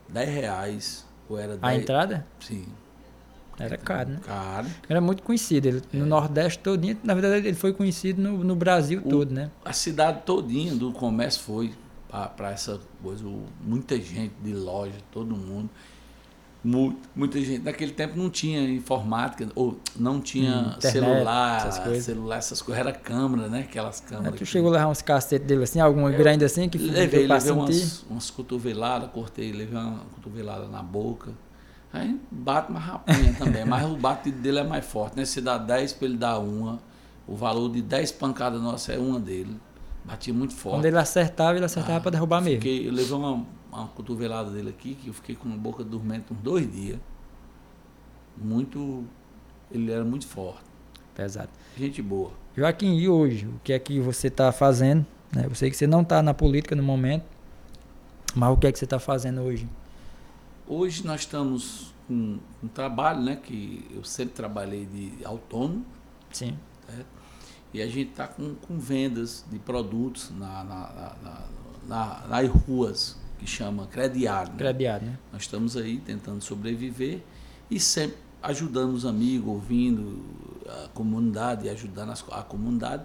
[0.10, 1.62] 10 reais, ou era 10.
[1.64, 2.66] A entrada Sim,
[3.60, 4.20] era caro, né?
[4.26, 4.68] caro.
[4.88, 5.68] Era muito conhecido.
[5.68, 9.50] Ele, No Nordeste todinho, na verdade, ele foi conhecido no, no Brasil O- todo, né?
[9.66, 11.74] A cidade todinha do comércio foi
[12.36, 13.24] para essa coisa,
[13.62, 15.70] muita gente de loja, todo mundo.
[16.64, 17.64] Mu- Muita gente.
[17.64, 22.04] Naquele tempo não tinha informática, ou não tinha Hum, internet, celular, essas coisas.
[22.06, 22.80] celular, essas coisas.
[22.86, 23.62] Era câmera, né?
[23.62, 24.34] Aquelas Aí câmeras.
[24.36, 27.52] tu que- chegou a levar uns cacetes dele assim, alguma grande assim, que Levei, levei
[27.52, 31.32] umas, umas cotoveladas, cortei, levei uma cotovelada na boca.
[31.98, 35.26] Aí bate uma rapinha também, mas o batido dele é mais forte, né?
[35.26, 36.80] Se dá 10 para ele dar uma,
[37.28, 39.58] o valor de 10 pancadas nossa é uma dele.
[40.06, 40.78] Batia muito forte.
[40.78, 42.62] Quando ele acertava, ele acertava Ah, pra derrubar mesmo.
[42.62, 46.34] Fiquei, eu levei uma uma cotovelada dele aqui, que eu fiquei com a boca dormente
[46.34, 46.98] uns dois dias.
[48.38, 49.04] Muito.
[49.72, 50.62] Ele era muito forte.
[51.16, 51.50] Pesado.
[51.78, 52.32] Gente boa.
[52.56, 53.46] Joaquim, e hoje?
[53.46, 55.06] O que é que você está fazendo?
[55.36, 55.46] Né?
[55.46, 57.26] Eu sei que você não está na política no momento,
[58.36, 59.68] mas o que é que você está fazendo hoje?
[60.70, 63.38] Hoje nós estamos com um trabalho, né?
[63.38, 65.86] Que eu sempre trabalhei de autônomo.
[66.30, 66.58] Sim.
[66.90, 67.06] Né?
[67.74, 71.46] E a gente está com, com vendas de produtos na, na, na,
[71.88, 74.52] na, nas ruas, que chama crediário.
[74.52, 74.58] Né?
[74.58, 75.18] Crediário, né?
[75.32, 77.22] Nós estamos aí tentando sobreviver
[77.72, 80.22] e sempre ajudando os amigos, ouvindo
[80.68, 83.04] a comunidade, ajudando a comunidade,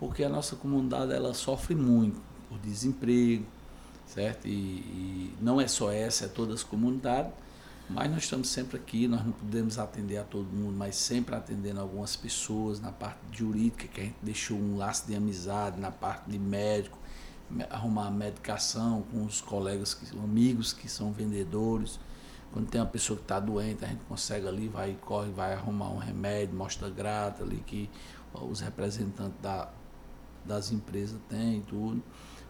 [0.00, 3.44] porque a nossa comunidade ela sofre muito por desemprego,
[4.14, 4.46] certo?
[4.46, 7.32] E, e não é só essa, é todas as comunidades
[7.88, 11.80] mas nós estamos sempre aqui, nós não podemos atender a todo mundo, mas sempre atendendo
[11.80, 16.30] algumas pessoas na parte jurídica, que a gente deixou um laço de amizade, na parte
[16.30, 16.98] de médico,
[17.68, 22.00] arrumar medicação com os colegas, que, amigos que são vendedores.
[22.52, 25.90] Quando tem uma pessoa que está doente, a gente consegue ali, vai, corre, vai arrumar
[25.90, 27.90] um remédio, mostra grata ali que
[28.32, 29.68] os representantes da,
[30.44, 32.02] das empresas têm e tudo.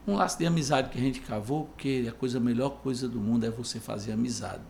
[0.06, 3.18] Um laço de amizade que a gente cavou, porque a coisa a melhor coisa do
[3.18, 4.62] mundo é você fazer amizade.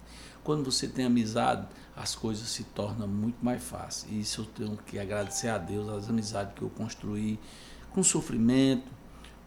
[0.45, 1.66] Quando você tem amizade,
[1.97, 4.12] as coisas se tornam muito mais fáceis.
[4.12, 7.39] E isso eu tenho que agradecer a Deus, as amizades que eu construí,
[7.93, 8.87] com sofrimento,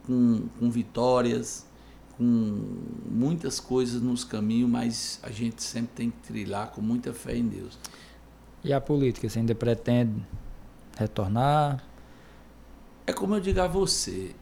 [0.05, 1.65] com, com vitórias,
[2.17, 2.23] com
[3.09, 7.47] muitas coisas nos caminhos, mas a gente sempre tem que trilhar com muita fé em
[7.47, 7.77] Deus.
[8.63, 10.25] E a política, você ainda pretende
[10.97, 11.83] retornar?
[13.05, 14.35] É como eu digo a você,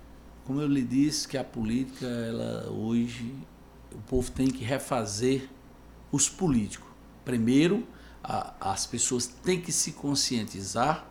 [0.45, 3.35] como eu lhe disse que a política, ela hoje,
[3.91, 5.49] o povo tem que refazer
[6.11, 6.87] os políticos.
[7.23, 7.85] Primeiro,
[8.23, 11.07] a, as pessoas têm que se conscientizar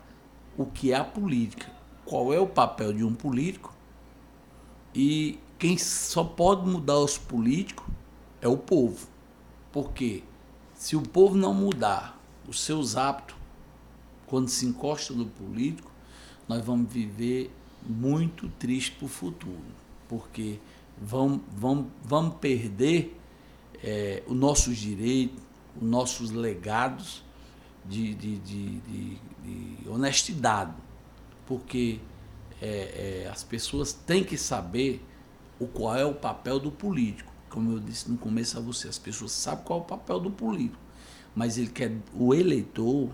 [0.57, 1.71] o que é a política,
[2.05, 3.75] qual é o papel de um político
[4.95, 7.87] e quem só pode mudar os políticos
[8.41, 9.09] é o povo.
[9.73, 10.23] Porque
[10.75, 13.35] se o povo não mudar os seus hábitos
[14.27, 15.91] quando se encosta no político,
[16.49, 17.51] nós vamos viver
[17.85, 19.63] muito triste para o futuro.
[20.09, 20.59] Porque
[21.01, 23.17] vamos, vamos, vamos perder
[23.83, 25.43] é, os nossos direitos,
[25.81, 27.23] os nossos legados
[27.85, 30.75] de, de, de, de, de honestidade.
[31.47, 32.01] Porque
[32.61, 35.05] é, é, as pessoas têm que saber
[35.59, 37.33] o qual é o papel do político.
[37.49, 40.31] Como eu disse no começo a você, as pessoas sabem qual é o papel do
[40.31, 40.83] político.
[41.37, 43.11] Mas ele quer, o eleitor,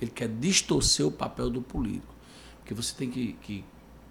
[0.00, 2.14] ele quer distorcer o papel do político.
[2.58, 3.64] Porque você tem que, que, que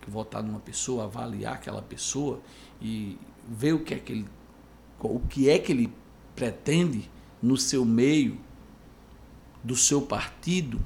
[0.09, 2.41] votar numa pessoa, avaliar aquela pessoa
[2.81, 4.27] e ver o que é que ele
[5.01, 5.93] o que é que ele
[6.35, 7.09] pretende
[7.41, 8.37] no seu meio,
[9.63, 10.81] do seu partido,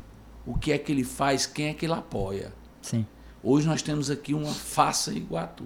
[0.45, 2.53] o que é que ele faz, quem é que ele apoia.
[2.81, 3.05] Sim.
[3.41, 5.65] Hoje nós temos aqui uma faça Iguatu.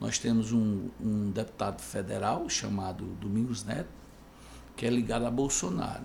[0.00, 3.88] Nós temos um, um deputado federal chamado Domingos Neto,
[4.76, 6.04] que é ligado a Bolsonaro.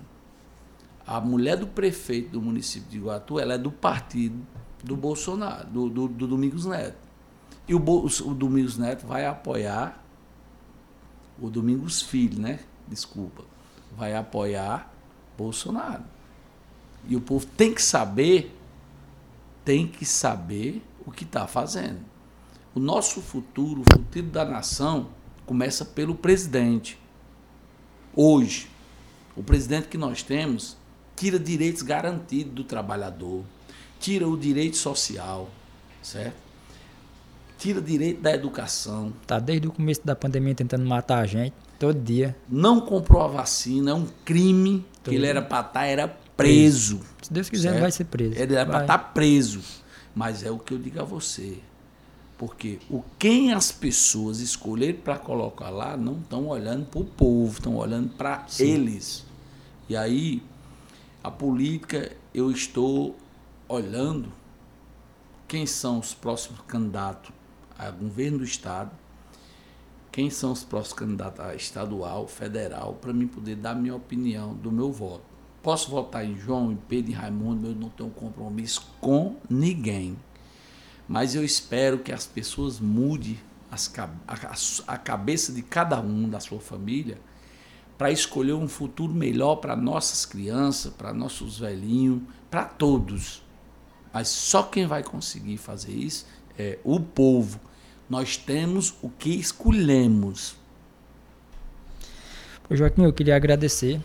[1.05, 4.45] A mulher do prefeito do município de Iguatu, ela é do partido
[4.83, 6.97] do Bolsonaro, do, do, do Domingos Neto.
[7.67, 10.03] E o, o Domingos Neto vai apoiar
[11.39, 12.59] o Domingos Filho, né?
[12.87, 13.43] Desculpa,
[13.95, 14.91] vai apoiar
[15.37, 16.03] Bolsonaro.
[17.07, 18.55] E o povo tem que saber,
[19.63, 21.99] tem que saber o que está fazendo.
[22.73, 25.09] O nosso futuro, o futuro da nação,
[25.45, 26.99] começa pelo presidente.
[28.15, 28.69] Hoje,
[29.35, 30.77] o presidente que nós temos
[31.15, 33.43] tira direitos garantidos do trabalhador,
[33.99, 35.49] tira o direito social,
[36.01, 36.49] certo?
[37.59, 39.13] tira direito da educação.
[39.27, 42.35] Tá desde o começo da pandemia tentando matar a gente, todo dia.
[42.47, 46.07] Não comprou a vacina, é um crime todo que ele era para estar, tá, era
[46.37, 47.01] preso.
[47.21, 47.81] Se Deus quiser, certo?
[47.81, 48.39] vai ser preso.
[48.39, 49.61] Ele era para estar tá preso.
[50.15, 51.59] Mas é o que eu digo a você.
[52.37, 57.51] Porque o quem as pessoas escolheram para colocar lá não estão olhando para o povo,
[57.51, 59.25] estão olhando para eles.
[59.89, 60.41] E aí,
[61.21, 63.17] a política, eu estou
[63.69, 64.31] olhando
[65.47, 67.31] quem são os próximos candidatos
[67.77, 68.91] a governo do Estado,
[70.11, 74.71] quem são os próximos candidatos a estadual, federal, para mim poder dar minha opinião do
[74.71, 75.23] meu voto.
[75.61, 80.17] Posso votar em João, em Pedro, em Raimundo, eu não tenho compromisso com ninguém.
[81.07, 83.39] Mas eu espero que as pessoas mudem
[83.71, 87.19] as, a, a cabeça de cada um da sua família
[87.97, 93.43] para escolher um futuro melhor para nossas crianças, para nossos velhinhos, para todos.
[94.13, 96.25] Mas só quem vai conseguir fazer isso
[96.57, 97.59] é o povo
[98.09, 100.55] nós temos o que escolhemos.
[102.71, 104.01] Joaquim, eu queria agradecer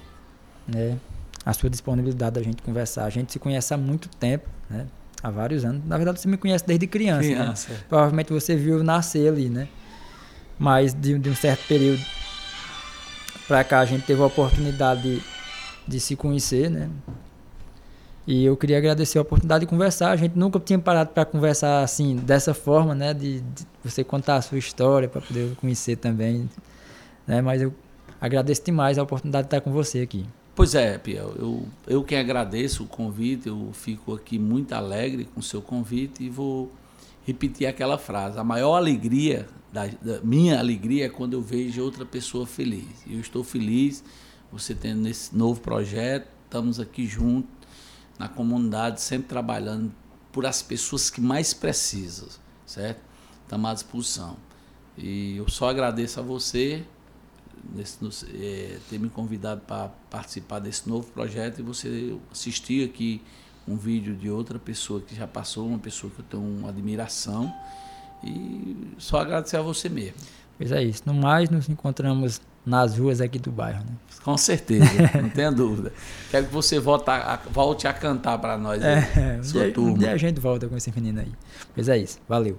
[0.69, 0.99] né,
[1.45, 3.05] a sua disponibilidade da gente conversar.
[3.05, 4.87] A gente se conhece há muito tempo, né,
[5.23, 5.85] há vários anos.
[5.87, 7.29] Na verdade, você me conhece desde criança.
[7.29, 7.35] Né?
[7.35, 7.73] criança.
[7.73, 7.79] Né?
[7.89, 9.69] Provavelmente você viu nascer ali, né?
[10.59, 12.03] Mas de, de um certo período
[13.49, 15.23] para cá a gente teve a oportunidade de,
[15.89, 16.89] de se conhecer, né?
[18.27, 20.11] E eu queria agradecer a oportunidade de conversar.
[20.11, 23.13] A gente nunca tinha parado para conversar assim, dessa forma, né?
[23.13, 26.49] De, de você contar a sua história para poder conhecer também,
[27.27, 27.43] né?
[27.43, 27.75] Mas eu
[28.21, 30.25] agradeço demais a oportunidade de estar com você aqui.
[30.55, 35.41] Pois é, Piel, eu, eu que agradeço o convite, eu fico aqui muito alegre com
[35.41, 36.73] o seu convite e vou
[37.27, 38.39] repetir aquela frase.
[38.39, 42.87] A maior alegria, da, da minha alegria é quando eu vejo outra pessoa feliz.
[43.07, 44.05] Eu estou feliz,
[44.53, 47.51] você tendo esse novo projeto, estamos aqui juntos
[48.19, 49.93] na comunidade, sempre trabalhando
[50.33, 52.29] por as pessoas que mais precisam,
[52.67, 53.01] certo?
[53.43, 54.37] Estamos à disposição.
[54.97, 56.85] E eu só agradeço a você
[57.73, 57.99] nesse,
[58.35, 63.23] é, ter me convidado para participar desse novo projeto e você assistir aqui
[63.67, 67.53] um vídeo de outra pessoa que já passou, uma pessoa que eu tenho uma admiração.
[68.23, 70.17] E só agradecer a você mesmo.
[70.57, 71.03] Pois é isso.
[71.07, 73.81] No mais, nos encontramos nas ruas aqui do bairro.
[73.81, 73.93] Né?
[74.23, 74.85] Com certeza,
[75.21, 75.93] não tenha dúvida.
[76.31, 79.75] Quero que você volte a, volte a cantar para nós, é, aí, sua um dia,
[79.75, 79.93] turma.
[79.93, 81.33] Um dia a gente volta com esse menino aí.
[81.75, 82.19] Pois é isso.
[82.29, 82.59] Valeu.